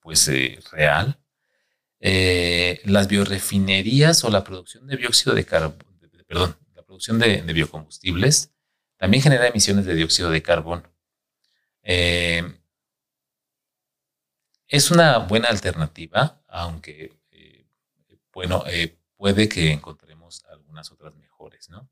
pues 0.00 0.28
eh, 0.28 0.58
real, 0.72 1.19
eh, 2.02 2.80
las 2.84 3.08
biorefinerías 3.08 4.24
o 4.24 4.30
la 4.30 4.42
producción 4.42 4.86
de 4.86 4.96
dióxido 4.96 5.34
de 5.34 5.44
carbono, 5.44 5.84
perdón, 6.26 6.56
la 6.74 6.82
producción 6.82 7.18
de, 7.18 7.42
biocombustibles 7.42 8.52
también 8.96 9.22
genera 9.22 9.46
emisiones 9.46 9.84
de 9.84 9.94
dióxido 9.94 10.30
de 10.30 10.42
carbono. 10.42 10.90
Eh, 11.82 12.58
es 14.66 14.90
una 14.90 15.18
buena 15.18 15.48
alternativa, 15.48 16.42
aunque, 16.48 17.18
bueno, 18.32 18.64
puede 19.16 19.48
que 19.48 19.72
encontremos 19.72 20.44
algunas 20.46 20.90
otras 20.92 21.14
mejores, 21.16 21.68
¿no? 21.68 21.90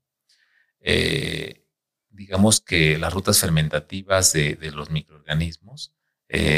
digamos 2.09 2.61
que 2.61 2.97
las 2.97 3.13
rutas 3.13 3.39
fermentativas 3.39 4.33
de, 4.33 4.55
de 4.55 4.71
los 4.71 4.89
microorganismos 4.89 5.93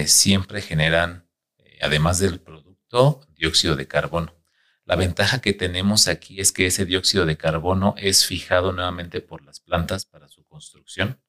siempre 0.06 0.62
generan 0.62 1.28
además 1.82 2.20
del 2.20 2.40
producto, 2.40 2.71
dióxido 3.36 3.76
de 3.76 3.88
carbono. 3.88 4.36
La 4.86 4.96
ventaja 4.96 5.40
que 5.40 5.54
tenemos 5.54 6.08
aquí 6.08 6.42
es 6.42 6.52
que 6.52 6.66
ese 6.66 6.86
dióxido 6.86 7.26
de 7.26 7.38
carbono 7.38 7.94
es 7.98 8.26
fijado 8.26 8.72
nuevamente 8.74 9.22
por 9.22 9.44
las 9.46 9.60
plantas 9.60 10.06
para 10.06 10.28
su 10.28 10.46
construcción 10.46 11.22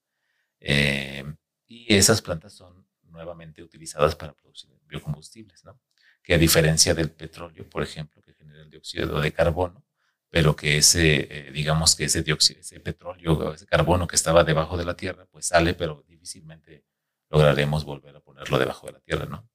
eh, 0.59 1.25
y 1.67 1.95
esas 1.95 2.23
plantas 2.23 2.55
son 2.55 2.87
nuevamente 3.03 3.63
utilizadas 3.63 4.17
para 4.17 4.33
producir 4.33 4.71
biocombustibles, 4.87 5.65
¿no? 5.65 5.79
Que 6.23 6.35
a 6.35 6.39
diferencia 6.39 6.95
del 6.95 7.11
petróleo, 7.11 7.69
por 7.69 7.83
ejemplo, 7.83 8.23
que 8.23 8.33
genera 8.35 8.63
el 8.63 8.71
dióxido 8.71 9.21
de 9.21 9.33
carbono, 9.33 9.85
pero 10.31 10.57
que 10.57 10.79
ese, 10.79 11.29
eh, 11.31 11.53
digamos 11.53 11.95
que 11.95 12.05
ese 12.05 12.23
dióxido, 12.23 12.61
ese 12.61 12.81
petróleo, 12.81 13.53
ese 13.53 13.67
carbono 13.67 14.07
que 14.07 14.17
estaba 14.17 14.45
debajo 14.45 14.77
de 14.77 14.85
la 14.85 14.97
tierra, 14.97 15.27
pues 15.31 15.47
sale, 15.47 15.75
pero 15.75 16.05
difícilmente 16.09 16.85
lograremos 17.29 17.85
volver 17.85 18.17
a 18.17 18.21
ponerlo 18.21 18.59
debajo 18.59 18.87
de 18.87 18.93
la 18.95 19.01
tierra, 19.01 19.27
¿no? 19.27 19.49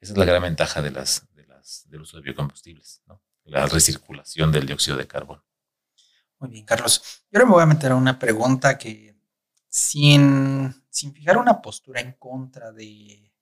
Esa 0.00 0.14
es 0.14 0.18
la 0.18 0.24
gran 0.24 0.42
ventaja 0.42 0.80
de 0.80 0.90
las, 0.90 1.28
del 1.88 2.02
uso 2.02 2.16
de 2.16 2.22
biocombustibles, 2.22 3.02
¿no? 3.06 3.22
la 3.44 3.66
recirculación 3.66 4.52
del 4.52 4.66
dióxido 4.66 4.96
de 4.96 5.06
carbono. 5.06 5.44
Muy 6.38 6.50
bien, 6.50 6.64
Carlos. 6.64 7.22
Yo 7.30 7.38
ahora 7.38 7.46
me 7.46 7.52
voy 7.52 7.62
a 7.62 7.66
meter 7.66 7.92
a 7.92 7.96
una 7.96 8.18
pregunta 8.18 8.78
que 8.78 9.16
sin, 9.68 10.84
sin 10.88 11.12
fijar 11.12 11.36
una 11.36 11.60
postura 11.60 12.00
en 12.00 12.12
contra 12.12 12.72
de, 12.72 13.32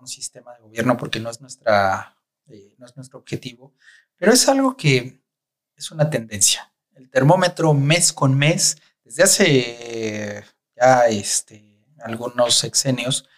un 0.00 0.06
sistema 0.06 0.54
de 0.54 0.60
gobierno, 0.60 0.96
porque 0.96 1.20
no 1.20 1.28
es, 1.30 1.40
nuestra, 1.40 2.16
eh, 2.46 2.74
no 2.78 2.86
es 2.86 2.96
nuestro 2.96 3.18
objetivo, 3.18 3.74
pero 4.16 4.32
es 4.32 4.48
algo 4.48 4.76
que 4.76 5.22
es 5.76 5.90
una 5.90 6.08
tendencia. 6.08 6.72
El 6.94 7.10
termómetro 7.10 7.74
mes 7.74 8.12
con 8.12 8.36
mes, 8.36 8.76
desde 9.02 9.22
hace 9.24 10.44
ya 10.76 11.06
este, 11.08 11.84
algunos 11.98 12.54
sexenios, 12.54 13.28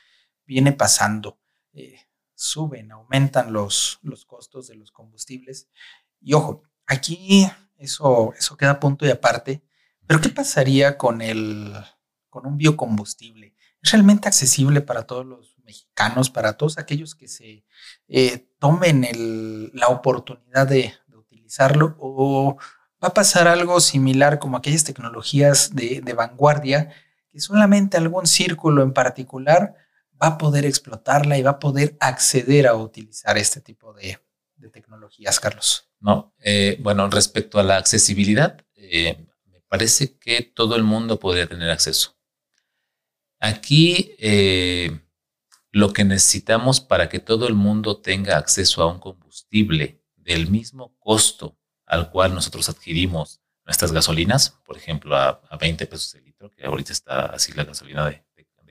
viene 0.45 0.73
pasando. 0.73 1.39
Eh, 1.73 1.99
suben, 2.35 2.93
aumentan 2.93 3.53
los, 3.53 3.99
los 4.03 4.25
costos 4.25 4.67
de 4.69 4.77
los 4.77 4.91
combustibles. 4.91 5.69
Y 6.21 6.35
ojo, 6.35 6.63
aquí 6.87 7.51
eso, 7.79 8.33
eso 8.39 8.57
queda 8.57 8.81
punto 8.81 9.07
y 9.07 9.11
aparte. 9.11 9.63
Pero 10.07 10.21
¿qué 10.21 10.29
pasaría 10.29 10.99
con, 10.99 11.23
el, 11.23 11.75
con 12.29 12.47
un 12.47 12.59
biocombustible? 12.59 13.55
¿Es 13.83 13.93
realmente 13.93 14.29
accesible 14.29 14.81
para 14.81 15.07
todos 15.07 15.27
los 15.27 15.59
mexicanos, 15.65 16.31
para 16.31 16.57
todos 16.57 16.79
aquellos 16.79 17.15
que 17.15 17.29
se 17.29 17.65
eh, 18.09 18.49
tomen 18.59 19.05
el, 19.05 19.71
la 19.75 19.89
oportunidad 19.89 20.67
de, 20.67 20.93
utilizarlo? 21.17 21.97
¿O 21.99 22.57
va 23.03 23.09
a 23.09 23.15
pasar 23.15 23.49
algo 23.49 23.81
similar 23.81 24.39
como 24.39 24.57
aquellas 24.57 24.85
tecnologías 24.85 25.75
de, 25.75 26.01
de 26.03 26.13
vanguardia 26.13 26.91
que 27.31 27.41
solamente 27.41 27.97
algún 27.97 28.27
círculo 28.27 28.83
en 28.83 28.93
particular 28.93 29.75
va 30.25 30.29
a 30.29 30.39
poder 30.39 30.65
explotarla 30.65 31.37
y 31.37 31.43
va 31.43 31.53
a 31.53 31.59
poder 31.59 31.97
acceder 32.01 32.67
a 32.67 32.75
utilizar 32.75 33.37
este 33.37 33.61
tipo 33.61 33.93
de, 33.93 34.19
tecnologías, 34.73 35.39
Carlos? 35.41 35.91
No, 36.01 36.35
eh, 36.41 36.79
bueno, 36.81 37.09
respecto 37.11 37.59
a 37.59 37.63
la 37.63 37.77
accesibilidad, 37.77 38.65
eh, 38.75 39.27
me 39.45 39.61
parece 39.69 40.19
que 40.19 40.41
todo 40.41 40.75
el 40.77 40.83
mundo 40.83 41.21
podría 41.21 41.47
tener 41.47 41.69
acceso. 41.69 42.17
Aquí 43.39 44.17
eh, 44.19 45.01
lo 45.71 45.93
que 45.93 46.05
necesitamos 46.05 46.81
para 46.81 47.11
que 47.11 47.19
todo 47.19 47.47
el 47.47 47.55
mundo 47.55 48.01
tenga 48.01 48.39
acceso 48.39 48.83
a 48.83 48.91
un 48.91 48.99
combustible 49.01 50.03
del 50.17 50.51
mismo 50.51 50.97
costo 50.99 51.59
al 51.85 52.11
cual 52.11 52.35
nosotros 52.35 52.71
adquirimos 52.71 53.43
nuestras 53.67 53.93
gasolinas, 53.93 54.59
por 54.65 54.79
ejemplo, 54.79 55.15
a, 55.15 55.43
20 55.61 55.87
pesos 55.87 56.15
el 56.15 56.25
litro, 56.25 56.51
que 56.51 56.65
ahorita 56.65 56.93
está 56.93 57.27
así 57.27 57.53
la 57.53 57.65
gasolina 57.65 58.07
de 58.07 58.25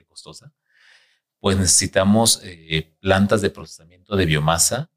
costosa, 0.06 0.52
pues 1.44 1.58
necesitamos 1.58 2.40
eh, 2.42 2.96
plantas 3.00 3.42
de 3.42 3.50
procesamiento 3.50 4.16
de 4.16 4.24
biomasa 4.24 4.90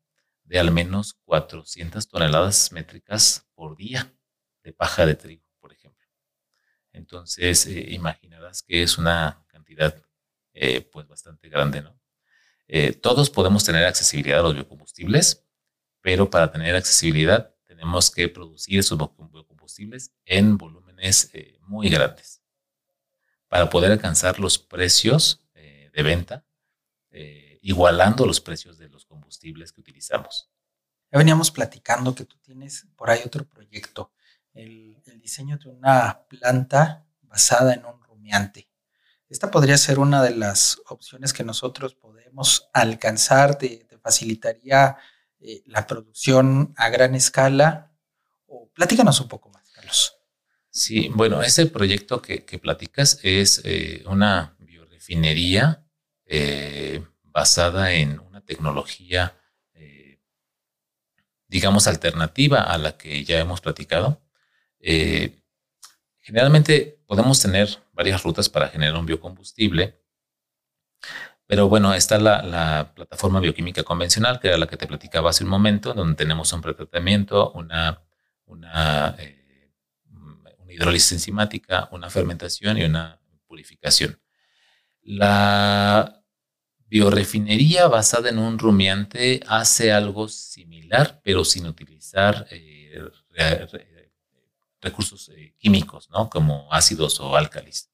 de 0.46 0.58
al 0.58 0.72
menos 0.72 1.16
400 1.26 2.08
toneladas 2.08 2.72
métricas 2.72 3.46
por 3.54 3.76
día 3.76 4.14
de 4.64 4.72
paja 4.72 5.06
de 5.06 5.16
trigo, 5.16 5.44
por 5.60 5.74
ejemplo. 5.74 6.08
Entonces, 6.94 7.66
eh, 7.66 7.88
imaginarás 7.90 8.64
que 8.64 8.82
es 8.82 8.98
una 8.98 9.46
cantidad 9.48 10.02
eh, 10.54 10.80
pues 10.90 11.06
bastante 11.06 11.50
grande, 11.50 11.82
¿no? 11.82 12.00
todos 13.02 13.30
podemos 13.30 13.66
tener 13.66 13.84
accesibilidad 13.84 14.40
a 14.40 14.44
los 14.44 14.54
biocombustibles, 14.54 15.46
pero 16.00 16.30
para 16.30 16.50
tener 16.50 16.78
accesibilidad 16.78 17.54
tenemos 17.66 18.10
que 18.10 18.30
producir 18.30 18.80
esos 18.80 18.98
biocombustibles 18.98 20.14
en 20.24 20.58
volúmenes 20.58 21.30
muy 21.60 21.90
grandes 21.90 22.42
para 23.50 23.70
poder 23.70 23.92
alcanzar 23.92 24.40
los 24.40 24.58
precios 24.58 25.44
de 25.98 26.04
venta, 26.04 26.46
eh, 27.10 27.58
igualando 27.64 28.24
los 28.28 28.40
precios 28.40 28.78
de 28.78 28.88
los 28.88 29.04
combustibles 29.06 29.72
que 29.72 29.82
utilizamos. 29.82 30.52
Ya 31.12 31.18
veníamos 31.18 31.50
platicando 31.50 32.14
que 32.14 32.24
tú 32.24 32.38
tienes 32.38 32.86
por 32.96 33.10
ahí 33.10 33.22
otro 33.26 33.46
proyecto, 33.50 34.12
el, 34.54 35.02
diseño 35.20 35.58
de 35.58 35.70
una 35.70 36.22
planta 36.30 37.08
basada 37.24 37.74
en 37.74 37.84
un 37.84 38.02
rumiante. 38.04 38.70
Esta 39.28 39.50
podría 39.50 39.76
ser 39.78 39.98
una 39.98 40.22
de 40.22 40.36
las 40.36 40.80
opciones 40.88 41.34
que 41.34 41.44
nosotros 41.44 41.96
podemos 41.96 42.70
alcanzar, 42.74 43.58
te, 43.58 43.88
facilitaría 44.00 44.98
eh, 45.40 45.64
la 45.66 45.86
producción 45.88 46.74
a 46.78 46.90
gran 46.90 47.16
escala. 47.16 47.92
O, 48.46 48.70
platícanos 48.70 49.20
un 49.20 49.28
poco 49.28 49.50
más, 49.50 49.70
Carlos. 49.72 50.16
Sí, 50.70 51.10
bueno, 51.14 51.42
ese 51.42 51.66
proyecto 51.66 52.22
que, 52.22 52.40
platicas 52.62 53.20
es 53.24 53.62
eh, 53.66 54.04
una 54.06 54.56
biorefinería 54.60 55.87
eh, 56.28 57.04
basada 57.24 57.94
en 57.94 58.20
una 58.20 58.42
tecnología 58.42 59.36
eh, 59.74 60.20
digamos, 61.48 61.88
alternativa 61.88 62.62
a 62.62 62.78
la 62.78 62.98
que 62.98 63.24
ya 63.24 63.40
hemos 63.40 63.62
platicado. 63.62 64.22
Eh, 64.80 65.42
generalmente 66.20 67.00
podemos 67.08 67.42
tener 67.42 67.70
varias 67.94 68.24
rutas 68.24 68.50
para 68.50 68.68
generar 68.70 68.98
un 68.98 69.06
biocombustible, 69.06 70.02
pero 71.46 71.70
bueno, 71.70 71.94
está 71.94 72.20
la, 72.20 72.92
plataforma 72.94 73.40
bioquímica 73.40 73.84
convencional, 73.84 74.40
que 74.40 74.50
era 74.50 74.58
la 74.58 74.68
que 74.68 74.76
te 74.76 74.88
platicaba 74.88 75.30
hace 75.30 75.46
un 75.46 75.50
momento, 75.50 75.94
donde 75.94 76.16
tenemos 76.16 76.52
un 76.52 76.62
pretratamiento, 76.62 77.52
una, 77.54 78.04
una, 78.46 79.16
una 80.12 80.74
hidrólisis 80.74 81.14
enzimática, 81.14 81.88
una 81.92 82.10
fermentación 82.10 82.78
y 82.78 82.84
una 82.84 83.22
purificación. 83.48 84.20
La 85.02 86.17
biorefinería 86.90 87.88
basada 87.88 88.30
en 88.30 88.40
un 88.40 88.58
rumiante 88.58 89.42
hace 89.48 89.92
algo 89.92 90.28
similar, 90.28 91.22
pero 91.24 91.44
sin 91.44 91.66
utilizar 91.68 92.48
eh, 92.52 93.00
recursos 94.82 95.30
eh, 95.30 95.54
químicos, 95.58 96.10
¿no? 96.10 96.30
Como 96.30 96.72
ácidos 96.72 97.20
o 97.20 97.36
álcalis. 97.36 97.90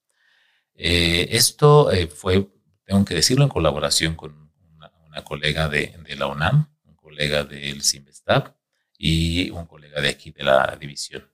Eh, 0.76 1.28
esto 1.32 1.90
fue, 2.16 2.48
tengo 2.86 3.06
que 3.06 3.16
decirlo, 3.16 3.44
en 3.44 3.50
colaboración 3.50 4.16
con 4.16 4.52
una, 4.76 5.24
colega 5.24 5.70
de, 5.70 5.96
la 6.18 6.28
UNAM, 6.28 6.74
un 6.86 6.96
colega 6.96 7.44
del 7.44 7.84
CIMBESTAB 7.84 8.56
y 8.98 9.52
un 9.52 9.68
colega 9.68 10.02
de 10.02 10.10
aquí 10.10 10.32
de 10.32 10.44
la 10.44 10.76
división. 10.80 11.30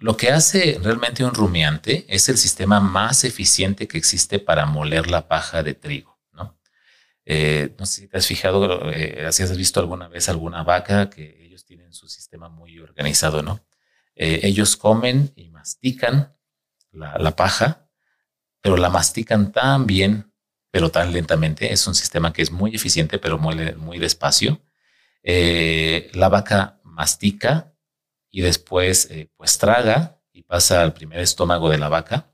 Lo 0.00 0.16
que 0.16 0.30
hace 0.30 0.78
realmente 0.80 1.24
un 1.24 1.34
rumiante 1.34 2.06
es 2.08 2.28
el 2.28 2.38
sistema 2.38 2.78
más 2.78 3.24
eficiente 3.24 3.88
que 3.88 3.98
existe 3.98 4.38
para 4.38 4.64
moler 4.64 5.10
la 5.10 5.26
paja 5.26 5.62
de 5.62 5.74
trigo. 5.74 6.20
No, 6.32 6.56
eh, 7.24 7.74
no 7.78 7.84
sé 7.84 8.02
si 8.02 8.08
te 8.08 8.18
has 8.18 8.26
fijado, 8.26 8.90
eh, 8.92 9.26
si 9.32 9.42
has 9.42 9.56
visto 9.56 9.80
alguna 9.80 10.06
vez 10.08 10.28
alguna 10.28 10.62
vaca 10.62 11.10
que 11.10 11.44
ellos 11.44 11.64
tienen 11.64 11.92
su 11.92 12.08
sistema 12.08 12.48
muy 12.48 12.78
organizado, 12.78 13.42
¿no? 13.42 13.60
Eh, 14.14 14.40
ellos 14.44 14.76
comen 14.76 15.32
y 15.34 15.50
mastican 15.50 16.36
la, 16.92 17.34
paja, 17.36 17.88
pero 18.60 18.76
la 18.76 18.90
mastican 18.90 19.52
tan 19.52 19.86
bien, 19.86 20.32
pero 20.70 20.90
tan 20.90 21.12
lentamente. 21.12 21.72
Es 21.72 21.86
un 21.88 21.94
sistema 21.94 22.32
que 22.32 22.42
es 22.42 22.52
muy 22.52 22.74
eficiente, 22.74 23.18
pero 23.18 23.38
muele 23.38 23.74
muy 23.74 23.98
despacio. 23.98 24.62
la 25.24 26.28
vaca 26.28 26.80
mastica 26.84 27.74
y 28.30 28.42
después 28.42 29.10
eh, 29.10 29.30
pues 29.36 29.58
traga 29.58 30.20
y 30.32 30.42
pasa 30.42 30.82
al 30.82 30.92
primer 30.92 31.20
estómago 31.20 31.70
de 31.70 31.78
la 31.78 31.88
vaca. 31.88 32.30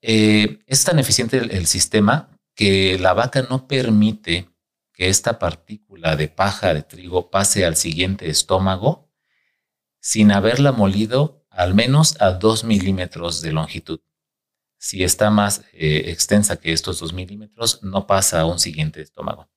Eh, 0.00 0.58
es 0.66 0.84
tan 0.84 0.98
eficiente 0.98 1.38
el, 1.38 1.66
sistema 1.66 2.28
que 2.54 2.98
la 2.98 3.14
vaca 3.14 3.42
no 3.48 3.68
permite 3.68 4.48
que 4.92 5.08
esta 5.08 5.38
partícula 5.38 6.16
de 6.16 6.28
paja 6.28 6.74
de 6.74 6.82
trigo 6.82 7.30
pase 7.30 7.64
al 7.64 7.76
siguiente 7.76 8.28
estómago 8.28 9.08
sin 10.00 10.32
haberla 10.32 10.72
molido 10.72 11.46
al 11.50 11.74
menos 11.74 12.20
a 12.20 12.32
2 12.32 12.64
milímetros 12.64 13.40
de 13.42 13.52
longitud. 13.52 14.00
Si 14.78 15.04
está 15.04 15.30
más 15.30 15.62
eh, 15.72 16.04
extensa 16.06 16.56
que 16.56 16.72
estos 16.72 16.98
2 16.98 17.12
milímetros, 17.12 17.82
no 17.84 18.06
pasa 18.08 18.40
a 18.40 18.46
un 18.46 18.58
siguiente 18.58 19.00
estómago. 19.00 19.48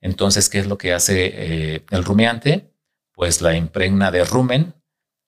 Entonces, 0.00 0.48
¿qué 0.48 0.60
es 0.60 0.66
lo 0.66 0.78
que 0.78 0.94
hace 0.94 1.84
el 1.90 2.04
rumiante? 2.04 2.71
Pues 3.22 3.40
la 3.40 3.54
impregna 3.54 4.10
de 4.10 4.24
rumen, 4.24 4.74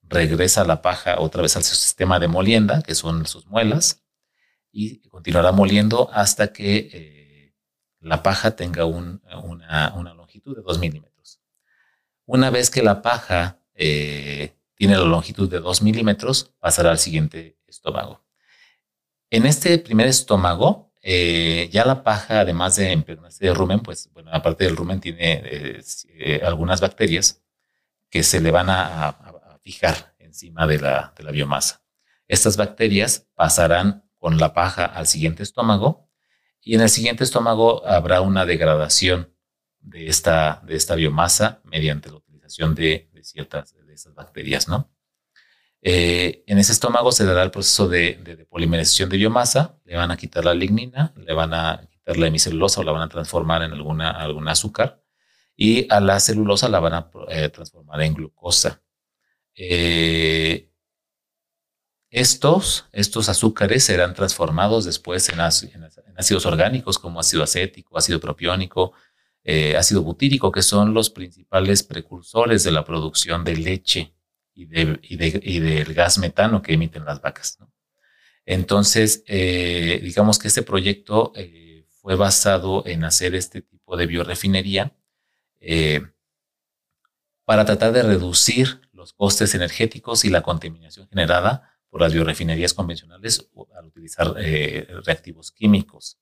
regresa 0.02 0.64
la 0.64 0.82
paja 0.82 1.20
otra 1.20 1.42
vez 1.42 1.56
al 1.56 1.62
sistema 1.62 2.18
de 2.18 2.26
molienda, 2.26 2.82
que 2.82 2.92
son 2.92 3.24
sus 3.24 3.46
muelas, 3.46 4.02
y 4.72 4.98
continuará 5.10 5.52
moliendo 5.52 6.10
hasta 6.12 6.52
que 6.52 6.90
eh, 6.92 7.54
la 8.00 8.20
paja 8.24 8.56
tenga 8.56 8.84
una, 8.84 9.20
longitud 10.16 10.56
de 10.56 10.62
2 10.62 10.80
milímetros. 10.80 11.40
Una 12.26 12.50
vez 12.50 12.68
que 12.68 12.82
la 12.82 13.00
paja 13.00 13.60
eh, 13.76 14.56
tiene 14.74 14.96
la 14.96 15.04
longitud 15.04 15.48
de 15.48 15.60
2 15.60 15.82
milímetros, 15.82 16.52
pasará 16.58 16.90
al 16.90 16.98
siguiente 16.98 17.60
estómago. 17.68 18.24
En 19.30 19.46
este 19.46 19.78
primer 19.78 20.08
estómago, 20.08 20.90
eh, 21.00 21.68
ya 21.70 21.84
la 21.84 22.02
paja, 22.02 22.40
además 22.40 22.74
de 22.74 22.90
impregnarse 22.90 23.44
de 23.44 23.54
rumen, 23.54 23.78
pues 23.78 24.10
bueno, 24.12 24.32
aparte 24.32 24.64
del 24.64 24.74
rumen 24.74 24.98
tiene 24.98 25.80
algunas 26.42 26.80
bacterias 26.80 27.43
que 28.14 28.22
se 28.22 28.40
le 28.40 28.52
van 28.52 28.70
a, 28.70 29.16
fijar 29.60 30.14
encima 30.20 30.68
de 30.68 30.78
la, 30.78 31.12
biomasa. 31.32 31.82
Estas 32.28 32.56
bacterias 32.56 33.26
pasarán 33.34 34.08
con 34.18 34.38
la 34.38 34.54
paja 34.54 34.84
al 34.84 35.08
siguiente 35.08 35.42
estómago 35.42 36.08
y 36.60 36.76
en 36.76 36.82
el 36.82 36.90
siguiente 36.90 37.24
estómago 37.24 37.84
habrá 37.84 38.20
una 38.20 38.46
degradación 38.46 39.34
de 39.80 40.06
esta, 40.06 40.62
biomasa 40.94 41.60
mediante 41.64 42.08
la 42.08 42.18
utilización 42.18 42.76
de, 42.76 43.10
ciertas 43.22 43.74
bacterias, 44.14 44.68
¿no? 44.68 44.94
Eh, 45.82 46.44
en 46.46 46.58
ese 46.58 46.70
estómago 46.70 47.10
se 47.10 47.24
dará 47.24 47.42
el 47.42 47.50
proceso 47.50 47.88
de, 47.88 48.46
polimerización 48.48 49.08
de 49.08 49.16
biomasa, 49.16 49.80
le 49.84 49.96
van 49.96 50.12
a 50.12 50.16
quitar 50.16 50.44
la 50.44 50.54
lignina, 50.54 51.12
le 51.16 51.32
van 51.32 51.52
a 51.52 51.88
quitar 51.90 52.16
la 52.16 52.28
hemicelulosa 52.28 52.80
o 52.80 52.84
la 52.84 52.92
van 52.92 53.02
a 53.02 53.08
transformar 53.08 53.62
en 53.62 53.72
alguna, 53.72 54.12
algún 54.12 54.46
azúcar 54.46 55.03
y 55.56 55.86
a 55.92 56.00
la 56.00 56.18
celulosa 56.20 56.68
la 56.68 56.80
van 56.80 56.94
a 56.94 57.10
eh, 57.28 57.48
transformar 57.48 58.02
en 58.02 58.14
glucosa. 58.14 58.82
Eh, 59.54 60.70
estos, 62.10 62.86
estos 62.92 63.28
azúcares 63.28 63.84
serán 63.84 64.14
transformados 64.14 64.84
después 64.84 65.28
en, 65.28 65.40
ácidos 65.40 66.46
orgánicos 66.46 66.98
como 66.98 67.20
ácido 67.20 67.42
acético, 67.42 67.98
ácido 67.98 68.20
propiónico, 68.20 68.92
eh, 69.42 69.76
ácido 69.76 70.02
butírico, 70.02 70.50
que 70.52 70.62
son 70.62 70.94
los 70.94 71.10
principales 71.10 71.82
precursores 71.82 72.62
de 72.64 72.72
la 72.72 72.84
producción 72.84 73.44
de 73.44 73.56
leche 73.56 74.14
y, 74.54 74.66
del 74.66 75.94
gas 75.94 76.18
metano 76.18 76.62
que 76.62 76.74
emiten 76.74 77.04
las 77.04 77.20
vacas. 77.20 77.58
Entonces, 78.46 79.24
digamos 79.26 80.38
que 80.38 80.48
este 80.48 80.62
proyecto 80.62 81.32
fue 82.00 82.14
basado 82.14 82.86
en 82.86 83.04
hacer 83.04 83.34
este 83.34 83.60
tipo 83.60 83.96
de 83.96 84.06
biorefinería 84.06 84.94
eh, 85.66 86.02
para 87.44 87.64
tratar 87.64 87.92
de 87.92 88.02
reducir 88.02 88.82
los 88.92 89.12
costes 89.12 89.54
energéticos 89.54 90.24
y 90.24 90.30
la 90.30 90.42
contaminación 90.42 91.08
generada 91.08 91.70
por 91.88 92.00
las 92.00 92.12
biorefinerías 92.12 92.74
convencionales 92.74 93.50
al 93.76 93.86
utilizar 93.86 94.34
eh, 94.38 94.86
reactivos 95.04 95.52
químicos. 95.52 96.18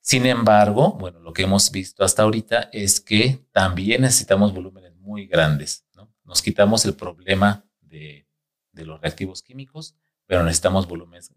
Sin 0.00 0.26
embargo, 0.26 0.92
bueno, 0.94 1.20
lo 1.20 1.32
que 1.32 1.42
hemos 1.42 1.70
visto 1.70 2.04
hasta 2.04 2.22
ahorita 2.22 2.70
es 2.72 3.00
que 3.00 3.44
también 3.52 4.02
necesitamos 4.02 4.52
volúmenes 4.54 4.94
muy 4.96 5.26
grandes. 5.26 5.84
Nos 6.24 6.42
quitamos 6.42 6.84
el 6.84 6.94
problema 6.94 7.64
de, 7.80 8.26
los 8.72 9.00
reactivos 9.00 9.42
químicos, 9.42 9.96
pero 10.26 10.42
necesitamos 10.42 10.86
volúmenes, 10.86 11.32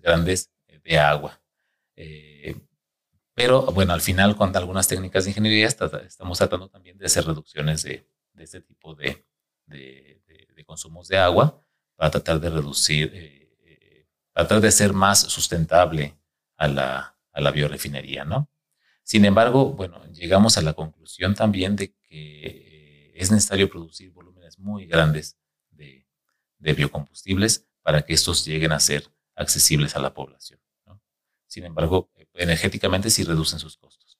grandes 0.00 0.50
de 0.84 0.98
agua. 0.98 1.40
Eh, 1.96 2.56
pero 3.34 3.62
bueno, 3.66 3.92
al 3.92 4.00
final 4.00 4.36
con 4.36 4.54
algunas 4.56 4.88
técnicas 4.88 5.24
de 5.24 5.30
ingeniería 5.30 5.66
estamos 5.66 6.38
tratando 6.38 6.68
también 6.68 6.98
de 6.98 7.06
hacer 7.06 7.24
reducciones 7.24 7.82
de, 7.82 8.06
este 8.38 8.60
tipo 8.60 8.94
de, 8.94 9.24
consumos 10.66 11.08
de 11.08 11.18
agua 11.18 11.60
para 11.96 12.10
tratar 12.10 12.38
de 12.38 12.50
reducir, 12.50 13.10
eh, 13.12 13.56
eh, 13.64 14.06
tratar 14.32 14.60
de 14.60 14.70
ser 14.70 14.92
más 14.92 15.20
sustentable 15.20 16.16
a 16.56 16.68
la, 16.68 17.18
a 17.32 17.40
la 17.40 17.50
biorefinería, 17.50 18.24
¿no? 18.24 18.48
Sin 19.02 19.24
embargo, 19.24 19.72
bueno, 19.72 20.04
llegamos 20.12 20.56
a 20.56 20.62
la 20.62 20.74
conclusión 20.74 21.34
también 21.34 21.74
de 21.74 21.92
que 21.92 22.46
eh, 22.46 23.12
es 23.16 23.32
necesario 23.32 23.68
producir 23.68 24.12
volúmenes 24.12 24.58
muy 24.58 24.86
grandes 24.86 25.36
de, 25.70 26.06
de, 26.58 26.72
biocombustibles 26.74 27.66
para 27.82 28.02
que 28.02 28.12
estos 28.12 28.44
lleguen 28.44 28.70
a 28.70 28.78
ser 28.78 29.10
accesibles 29.34 29.96
a 29.96 29.98
la 29.98 30.14
población. 30.14 30.60
¿no? 30.86 31.02
Sin 31.46 31.64
embargo, 31.64 32.10
energéticamente 32.34 33.10
si 33.10 33.24
reducen 33.24 33.58
sus 33.58 33.76
costos. 33.76 34.18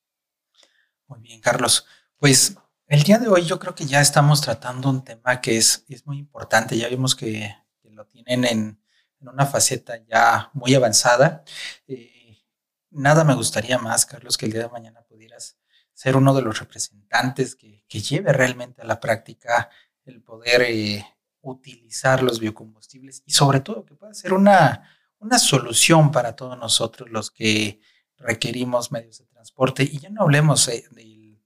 Muy 1.07 1.21
bien, 1.21 1.41
Carlos. 1.41 1.87
Pues 2.19 2.57
el 2.87 3.03
día 3.03 3.19
de 3.19 3.29
hoy 3.29 3.45
yo 3.45 3.59
creo 3.59 3.75
que 3.75 3.87
ya 3.87 4.01
estamos 4.01 4.41
tratando 4.41 4.91
un 4.91 5.05
tema 5.05 5.41
que 5.41 5.57
es, 5.57 5.85
es 5.89 6.07
muy 6.07 6.19
importante. 6.19 6.77
Ya 6.77 6.89
vimos 6.89 7.15
que, 7.15 7.55
lo 7.85 8.07
tienen 8.07 8.45
en, 8.45 8.81
una 9.21 9.47
faceta 9.47 9.99
ya 10.09 10.51
muy 10.55 10.75
avanzada. 10.75 11.45
Eh, 11.87 12.39
nada 12.91 13.25
me 13.25 13.35
gustaría 13.35 13.79
más, 13.79 14.07
Carlos, 14.07 14.39
que 14.39 14.47
el 14.47 14.53
día 14.53 14.63
de 14.63 14.69
mañana 14.69 15.03
pudieras 15.03 15.59
ser 15.93 16.17
uno 16.17 16.35
de 16.35 16.43
los 16.43 16.59
representantes 16.59 17.55
que, 17.55 17.85
lleve 17.89 18.33
realmente 18.33 18.83
a 18.83 18.87
la 18.87 19.01
práctica 19.01 19.69
el 20.05 20.23
poder 20.23 20.63
eh, 20.63 21.05
utilizar 21.43 22.23
los 22.23 22.41
biocombustibles 22.41 23.23
y 23.27 23.33
sobre 23.33 23.61
todo 23.61 23.85
que 23.85 23.95
pueda 23.95 24.15
ser 24.15 24.33
una, 24.33 24.89
una 25.19 25.39
solución 25.39 26.11
para 26.11 26.35
todos 26.35 26.57
nosotros 26.59 27.11
los 27.11 27.31
que 27.31 27.81
requerimos 28.21 28.93
medios 28.93 29.19
de 29.19 29.27
transporte 29.27 29.83
y 29.83 29.99
ya 29.99 30.11
no 30.11 30.23
hablemos 30.23 30.69
eh, 30.69 30.85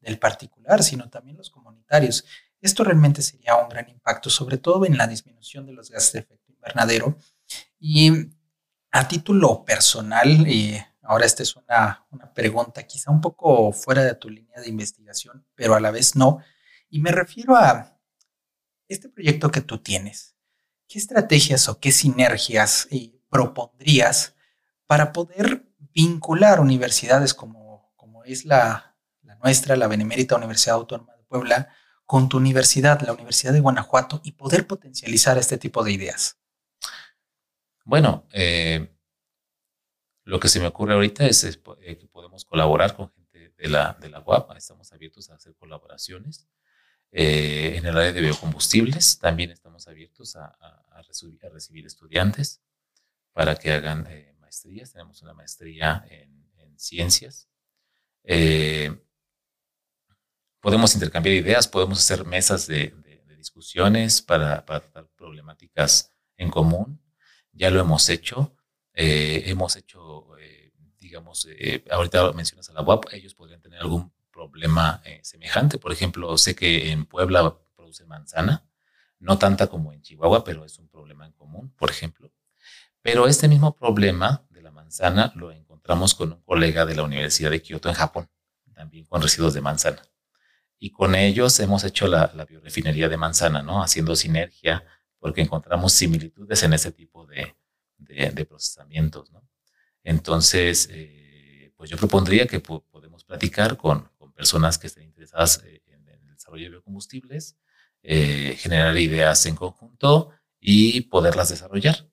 del, 0.01 0.19
particular, 0.19 0.83
sino 0.83 1.09
también 1.09 1.39
los 1.39 1.51
comunitarios. 1.51 2.27
Esto 2.61 2.85
realmente 2.85 3.23
sería 3.23 3.57
un 3.57 3.69
gran 3.69 3.89
impacto, 3.89 4.29
sobre 4.29 4.59
todo 4.59 4.85
en 4.85 4.99
la 4.99 5.07
disminución 5.07 5.65
de 5.65 5.73
los 5.73 5.91
gases 5.91 6.13
de 6.13 6.19
efecto 6.21 6.53
invernadero. 6.53 7.17
Y 7.79 8.13
a 8.91 9.09
título 9.09 9.65
personal, 9.65 10.47
eh, 10.47 10.87
Ahora 11.07 11.27
esta 11.27 11.43
es 11.43 11.55
una, 11.55 12.07
una 12.11 12.33
pregunta 12.33 12.83
quizá 12.87 13.11
un 13.11 13.21
poco 13.21 13.73
fuera 13.73 14.03
de 14.03 14.15
tu 14.15 14.31
línea 14.31 14.61
de 14.61 14.69
investigación, 14.69 15.47
pero 15.55 15.75
a 15.75 15.81
la 15.81 15.91
vez 15.91 16.17
no. 16.17 16.43
Y 16.89 17.01
me 17.01 17.13
refiero 17.13 17.57
a 17.57 17.99
este 18.89 19.11
proyecto 19.11 19.51
que 19.51 19.61
tú 19.61 19.79
tienes. 19.83 20.35
¿Qué 20.89 20.99
estrategias 20.99 21.69
o 21.69 21.79
qué 21.79 21.93
sinergias 21.93 22.89
eh, 22.91 23.21
propondrías 23.29 24.35
para 24.87 25.13
poder 25.13 25.64
vincular 25.95 26.61
universidades 26.61 27.33
como, 27.35 27.93
como 27.97 28.25
es 28.25 28.45
la, 28.45 28.97
nuestra, 29.43 29.77
la 29.77 29.87
Benemérita 29.87 30.37
Universidad 30.37 30.77
Autónoma 30.77 31.15
de 31.15 31.25
Puebla, 31.25 31.69
con 32.07 32.29
tu 32.29 32.39
universidad, 32.39 33.01
la 33.03 33.13
Universidad 33.13 33.53
de 33.53 33.61
Guanajuato, 33.61 34.21
y 34.25 34.33
poder 34.33 34.67
potencializar 34.67 35.39
este 35.39 35.59
tipo 35.59 35.85
de 35.85 35.93
ideas? 35.93 36.39
Bueno, 37.85 38.27
eh, 38.33 38.91
lo 40.25 40.41
que 40.41 40.49
se 40.49 40.61
me 40.61 40.67
ocurre 40.67 40.95
ahorita 40.95 41.27
es, 41.27 41.45
eh, 41.45 41.59
que 41.99 42.07
podemos 42.07 42.45
colaborar 42.45 42.97
con 42.97 43.11
gente 43.13 43.55
de 43.57 43.69
la, 43.69 43.97
de 44.01 44.09
la 44.09 44.21
UAP, 44.21 44.57
estamos 44.57 44.93
abiertos 44.93 45.31
a 45.31 45.35
hacer 45.35 45.55
colaboraciones. 45.55 46.49
Eh, 47.13 47.77
en 47.77 47.87
el 47.87 47.97
área 47.97 48.13
de 48.13 48.21
biocombustibles 48.21 49.21
también 49.21 49.51
estamos 49.51 49.87
abiertos 49.87 50.35
a, 50.35 50.57
recibir, 51.53 51.87
estudiantes 51.87 52.61
para 53.33 53.55
que 53.55 53.71
hagan 53.71 54.09
Tenemos 54.63 55.23
una 55.23 55.35
maestría 55.35 56.05
en, 56.11 56.45
ciencias. 56.77 57.49
podemos 60.61 60.95
intercambiar 60.95 61.37
ideas, 61.37 61.69
podemos 61.69 61.99
hacer 61.99 62.25
mesas 62.25 62.67
de, 62.67 62.95
discusiones 63.37 64.23
para, 64.23 64.65
para 64.65 64.81
tratar 64.81 65.07
problemáticas 65.17 66.11
en 66.37 66.51
común. 66.51 67.01
Ya 67.53 67.71
lo 67.71 67.81
hemos 67.81 68.09
hecho. 68.09 68.57
Eh, 68.95 69.43
hemos 69.47 69.77
hecho, 69.77 70.37
eh, 70.39 70.73
digamos, 70.99 71.47
eh, 71.51 71.85
ahorita 71.91 72.33
mencionas 72.33 72.71
a 72.71 72.73
la 72.73 72.83
UAP, 72.83 73.13
ellos 73.13 73.35
podrían 73.35 73.61
tener 73.61 73.81
algún 73.81 74.13
problema 74.31 75.03
semejante. 75.23 75.79
Por 75.79 75.93
ejemplo, 75.93 76.37
sé 76.39 76.55
que 76.55 76.91
en 76.91 77.07
Puebla 77.07 77.59
producen 77.77 78.09
manzana, 78.09 78.67
no 79.19 79.39
tanta 79.39 79.69
como 79.69 79.93
en 79.93 80.03
Chihuahua, 80.03 80.45
pero 80.45 80.65
es 80.65 80.79
un 80.79 80.89
problema 80.89 81.27
en 81.27 81.33
común, 81.33 81.73
por 81.77 81.91
ejemplo. 81.91 82.33
Pero 83.05 83.27
este 83.27 83.49
mismo 83.49 83.77
problema 83.77 84.47
de 84.49 84.63
la 84.63 84.71
manzana 84.71 85.31
lo 85.37 85.53
encontramos 85.53 86.15
con 86.15 86.33
un 86.33 86.41
colega 86.41 86.87
de 86.87 86.97
la 86.97 87.03
Universidad 87.03 87.51
de 87.51 87.61
Kioto 87.61 87.91
en 87.91 87.95
Japón, 87.95 88.31
también 88.73 89.05
con 89.05 89.21
residuos 89.21 89.53
de 89.53 89.61
manzana. 89.61 90.01
Y 90.79 90.91
con 90.91 91.15
ellos 91.15 91.61
hemos 91.61 91.85
hecho 91.85 92.07
la, 92.07 92.33
la 92.35 92.47
biorefinería 92.47 93.11
de 93.11 93.19
manzana, 93.19 93.61
¿no? 93.63 93.83
Haciendo 93.83 94.17
sinergia, 94.17 94.87
porque 95.19 95.43
encontramos 95.43 95.93
similitudes 95.93 96.63
en 96.63 96.73
ese 96.73 96.93
tipo 96.93 97.27
de, 97.27 97.55
de, 97.99 98.47
procesamientos. 98.47 99.31
¿no? 99.31 99.47
Entonces, 100.03 100.89
eh, 100.91 101.75
pues 101.77 101.91
yo 101.91 101.99
propondría 101.99 102.47
que 102.47 102.61
podemos 102.61 103.23
platicar 103.25 103.77
con, 103.77 104.09
con, 104.17 104.33
personas 104.33 104.79
que 104.79 104.87
estén 104.87 105.05
interesadas 105.05 105.63
eh, 105.67 105.83
en, 105.89 106.09
el 106.09 106.27
desarrollo 106.27 106.65
de 106.65 106.71
biocombustibles, 106.71 107.59
eh, 108.03 108.57
generar 108.59 108.97
ideas 108.97 109.45
en 109.45 109.57
conjunto 109.57 110.31
y 110.59 111.03
poderlas 111.03 111.51
desarrollar 111.51 112.09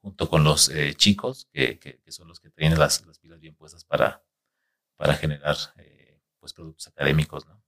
junto 0.00 0.28
con 0.28 0.44
los 0.44 0.70
chicos 0.96 1.48
que, 1.52 1.78
que, 1.78 2.00
son 2.10 2.28
los 2.28 2.40
que 2.40 2.50
tienen 2.50 2.78
las, 2.78 3.04
las, 3.06 3.18
pilas 3.18 3.40
bien 3.40 3.54
puestas 3.54 3.84
para, 3.84 4.24
para 4.96 5.14
generar 5.14 5.56
pues 6.38 6.54
productos 6.54 6.88
académicos. 6.88 7.46
¿no? 7.46 7.62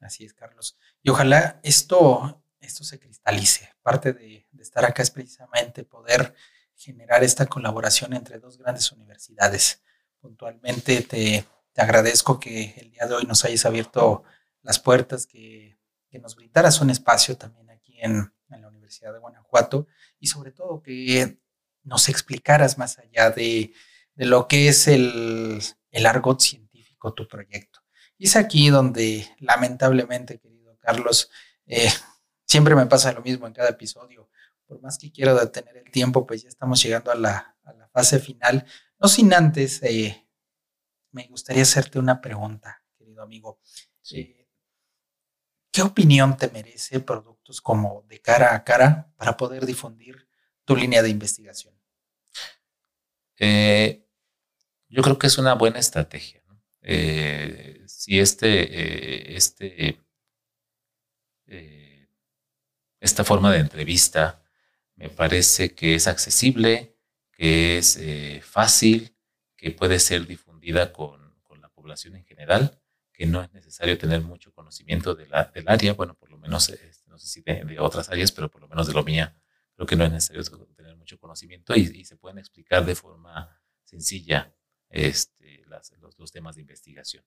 Así 0.00 0.24
es, 0.24 0.34
Carlos. 0.34 0.78
Y 1.02 1.10
ojalá 1.10 1.60
esto, 1.62 2.42
esto 2.60 2.84
se 2.84 2.98
cristalice. 2.98 3.74
Parte 3.82 4.12
de, 4.12 4.46
de 4.50 4.62
estar 4.62 4.84
acá 4.84 5.02
es 5.02 5.10
precisamente 5.10 5.84
poder 5.84 6.34
generar 6.76 7.24
esta 7.24 7.46
colaboración 7.46 8.12
entre 8.14 8.38
dos 8.38 8.58
grandes 8.58 8.90
universidades. 8.92 9.82
Puntualmente 10.20 11.02
te, 11.02 11.44
te 11.72 11.82
agradezco 11.82 12.38
que 12.38 12.74
el 12.76 12.90
día 12.90 13.06
de 13.06 13.14
hoy 13.14 13.24
nos 13.24 13.44
hayas 13.44 13.64
abierto 13.66 14.24
las 14.62 14.78
puertas, 14.78 15.26
que, 15.26 15.78
que 16.08 16.18
nos 16.18 16.36
brindaras 16.36 16.80
un 16.80 16.90
espacio 16.90 17.36
también 17.36 17.70
aquí 17.70 17.96
en, 18.00 18.32
en, 18.50 18.62
la 18.62 18.68
Universidad 18.68 19.12
de 19.12 19.18
Guanajuato 19.18 19.86
y 20.24 20.26
sobre 20.26 20.52
todo 20.52 20.80
que 20.82 21.38
nos 21.82 22.08
explicaras 22.08 22.78
más 22.78 22.98
allá 22.98 23.30
de, 23.30 23.74
de 24.14 24.24
lo 24.24 24.48
que 24.48 24.68
es 24.68 24.88
el, 24.88 25.60
el 25.90 26.06
argot 26.06 26.40
científico, 26.40 27.12
tu 27.12 27.28
proyecto. 27.28 27.80
Y 28.16 28.24
es 28.24 28.34
aquí 28.34 28.70
donde 28.70 29.28
lamentablemente, 29.38 30.38
querido 30.38 30.78
Carlos, 30.78 31.30
eh, 31.66 31.90
siempre 32.46 32.74
me 32.74 32.86
pasa 32.86 33.12
lo 33.12 33.20
mismo 33.20 33.46
en 33.46 33.52
cada 33.52 33.68
episodio 33.68 34.30
por 34.66 34.80
más 34.80 34.96
que 34.96 35.12
quiero 35.12 35.34
detener 35.38 35.76
el 35.76 35.90
tiempo, 35.90 36.26
pues 36.26 36.42
ya 36.42 36.48
estamos 36.48 36.82
llegando 36.82 37.10
a 37.10 37.16
la, 37.16 37.50
fase 37.92 38.18
final. 38.18 38.64
No 38.98 39.06
sin 39.06 39.34
antes, 39.34 39.82
eh, 39.82 40.26
me 41.12 41.28
gustaría 41.28 41.62
hacerte 41.62 41.98
una 41.98 42.22
pregunta, 42.22 42.82
querido 42.96 43.22
amigo. 43.22 43.60
Eh, 44.10 44.43
¿Qué 45.74 45.82
opinión 45.82 46.36
te 46.36 46.48
merece 46.50 47.00
productos 47.00 47.60
como 47.60 48.04
de 48.08 48.20
cara 48.20 48.54
a 48.54 48.62
cara 48.62 49.12
para 49.16 49.36
poder 49.36 49.66
difundir 49.66 50.28
tu 50.64 50.76
línea 50.76 51.02
de 51.02 51.08
investigación? 51.08 51.74
Eh, 53.40 54.06
yo 54.88 55.02
creo 55.02 55.18
que 55.18 55.26
es 55.26 55.36
una 55.36 55.54
buena 55.54 55.80
estrategia. 55.80 56.44
si 57.88 58.20
este, 58.20 59.34
este, 59.36 60.00
esta 63.00 63.24
forma 63.24 63.50
de 63.52 63.58
entrevista 63.58 64.44
me 64.94 65.08
parece 65.08 65.74
que 65.74 65.96
es 65.96 66.06
accesible, 66.06 66.96
que 67.32 67.78
es 67.78 67.96
eh, 67.96 68.40
fácil, 68.44 69.16
que 69.56 69.72
puede 69.72 69.98
ser 69.98 70.24
difundida 70.28 70.92
con, 70.92 71.34
la 71.60 71.68
población 71.68 72.14
en 72.14 72.24
general, 72.24 72.80
que 73.14 73.26
no 73.26 73.40
es 73.40 73.52
necesario 73.52 73.96
tener 73.96 74.20
mucho 74.20 74.52
conocimiento 74.52 75.14
de 75.14 75.26
la, 75.28 75.44
del 75.44 75.68
área, 75.68 75.94
bueno, 75.94 76.14
por 76.14 76.30
lo 76.30 76.36
menos, 76.36 76.68
este, 76.68 77.08
no 77.08 77.16
sé 77.16 77.28
si 77.28 77.42
de, 77.42 77.78
otras 77.78 78.10
áreas, 78.10 78.32
pero 78.32 78.50
por 78.50 78.60
lo 78.60 78.68
menos 78.68 78.88
de 78.88 78.92
lo 78.92 79.04
mía, 79.04 79.40
creo 79.74 79.86
que 79.86 79.96
no 79.96 80.04
es 80.04 80.12
necesario 80.12 80.42
tener 80.74 80.96
mucho 80.96 81.18
conocimiento 81.18 81.74
y, 81.76 82.04
se 82.04 82.16
pueden 82.16 82.38
explicar 82.38 82.84
de 82.84 82.94
forma 82.96 83.62
sencilla 83.84 84.52
este, 84.88 85.64
las, 85.66 85.92
los, 86.18 86.32
temas 86.32 86.56
de 86.56 86.62
investigación. 86.62 87.24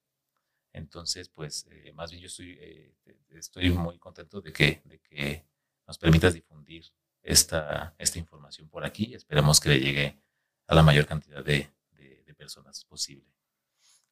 Entonces, 0.74 1.30
pues, 1.30 1.66
eh, 1.70 1.92
más 1.94 2.10
bien 2.10 2.22
yo 2.22 2.26
estoy, 2.26 2.58
eh, 2.60 2.94
estoy 3.30 3.70
muy 3.70 3.98
contento 3.98 4.42
de 4.42 4.52
que, 4.52 4.82
de 4.84 5.00
que 5.00 5.46
nos 5.86 5.96
permitas 5.96 6.34
difundir 6.34 6.84
esta, 7.22 7.94
esta 7.98 8.18
información 8.18 8.68
por 8.68 8.84
aquí. 8.84 9.14
Esperemos 9.14 9.58
que 9.58 9.70
le 9.70 9.80
llegue 9.80 10.22
a 10.66 10.74
la 10.74 10.82
mayor 10.82 11.06
cantidad 11.06 11.42
de, 11.42 11.70
de, 11.92 12.34
personas 12.34 12.84
posible. 12.84 13.26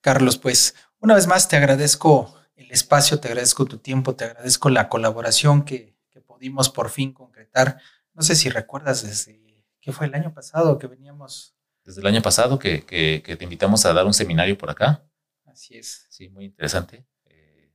Carlos, 0.02 0.36
pues 0.36 0.74
una 0.98 1.14
vez 1.14 1.26
más 1.26 1.48
te 1.48 1.56
agradezco 1.56 2.36
el 2.56 2.70
espacio, 2.70 3.20
te 3.20 3.28
agradezco 3.28 3.64
tu 3.64 3.78
tiempo, 3.78 4.14
te 4.14 4.24
agradezco 4.24 4.68
la 4.68 4.88
colaboración 4.88 5.64
que, 5.64 5.96
que 6.10 6.20
pudimos 6.20 6.68
por 6.68 6.90
fin 6.90 7.12
concretar. 7.12 7.80
No 8.12 8.22
sé 8.22 8.34
si 8.34 8.50
recuerdas 8.50 9.04
desde, 9.04 9.64
¿qué 9.80 9.92
fue 9.92 10.06
el 10.06 10.14
año 10.14 10.34
pasado 10.34 10.78
que 10.78 10.88
veníamos? 10.88 11.54
Desde 11.84 12.00
el 12.00 12.06
año 12.08 12.20
pasado 12.20 12.58
que, 12.58 12.84
que, 12.84 13.22
que 13.24 13.36
te 13.36 13.44
invitamos 13.44 13.86
a 13.86 13.92
dar 13.92 14.04
un 14.04 14.12
seminario 14.12 14.58
por 14.58 14.70
acá. 14.70 15.04
Así 15.46 15.76
es. 15.76 16.06
Sí, 16.10 16.28
muy 16.28 16.46
interesante. 16.46 17.06
Eh, 17.26 17.72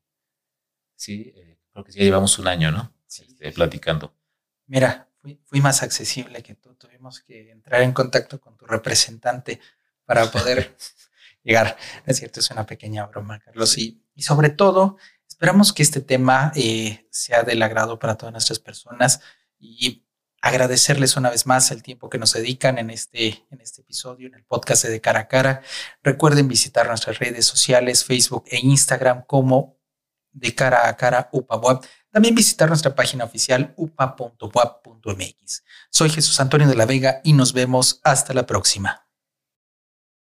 sí, 0.95 1.33
eh, 1.35 1.59
creo 1.71 1.85
que 1.85 1.91
ya 1.93 2.03
llevamos 2.03 2.37
un 2.39 2.47
año, 2.47 2.71
¿no? 2.71 2.93
Sí. 3.05 3.23
Este, 3.23 3.51
platicando. 3.53 4.13
Mira, 4.65 5.09
fui, 5.21 5.39
fui, 5.45 5.61
más 5.61 5.81
accesible 5.81 6.43
que 6.43 6.55
tú. 6.55 6.75
Tuvimos 6.75 7.21
que 7.21 7.51
entrar 7.51 7.81
en 7.81 7.93
contacto 7.93 8.41
con 8.41 8.57
tu 8.57 8.65
representante 8.65 9.61
para 10.05 10.29
poder 10.31 10.75
llegar. 11.47 11.77
Es 12.05 12.17
cierto, 12.17 12.39
es 12.39 12.51
una 12.51 12.65
pequeña 12.65 13.05
broma, 13.07 13.39
Carlos. 13.39 13.77
Y, 13.77 14.03
sobre 14.17 14.49
todo, 14.49 14.97
esperamos 15.27 15.73
que 15.73 15.83
este 15.83 16.01
tema 16.01 16.51
eh, 16.55 17.07
sea 17.09 17.43
del 17.43 17.61
agrado 17.63 17.97
para 17.97 18.15
todas 18.15 18.33
nuestras 18.33 18.59
personas 18.59 19.21
y 19.57 20.03
agradecerles 20.41 21.17
una 21.17 21.29
vez 21.29 21.45
más 21.45 21.71
el 21.71 21.81
tiempo 21.81 22.09
que 22.09 22.17
nos 22.17 22.33
dedican 22.33 22.77
en 22.77 22.89
este, 22.89 23.45
en 23.49 23.61
este 23.61 23.81
episodio, 23.81 24.27
en 24.27 24.35
el 24.35 24.43
podcast 24.43 24.85
de 24.85 25.01
Cara 25.01 25.21
a 25.21 25.27
Cara. 25.27 25.61
Recuerden 26.03 26.47
visitar 26.47 26.87
nuestras 26.87 27.19
redes 27.19 27.45
sociales, 27.45 28.03
Facebook 28.03 28.45
e 28.47 28.59
Instagram 28.59 29.23
como 29.25 29.77
de 30.31 30.53
cara 30.53 30.87
a 30.87 30.95
cara 30.95 31.29
UPA 31.31 31.81
También 32.11 32.35
visitar 32.35 32.69
nuestra 32.69 32.93
página 32.93 33.23
oficial 33.23 33.73
upa.wap.mx. 33.75 35.63
Soy 35.89 36.09
Jesús 36.11 36.39
Antonio 36.39 36.67
de 36.67 36.75
la 36.75 36.85
Vega 36.85 37.21
y 37.23 37.33
nos 37.33 37.53
vemos 37.53 37.99
hasta 38.03 38.35
la 38.35 38.45
próxima. 38.45 39.06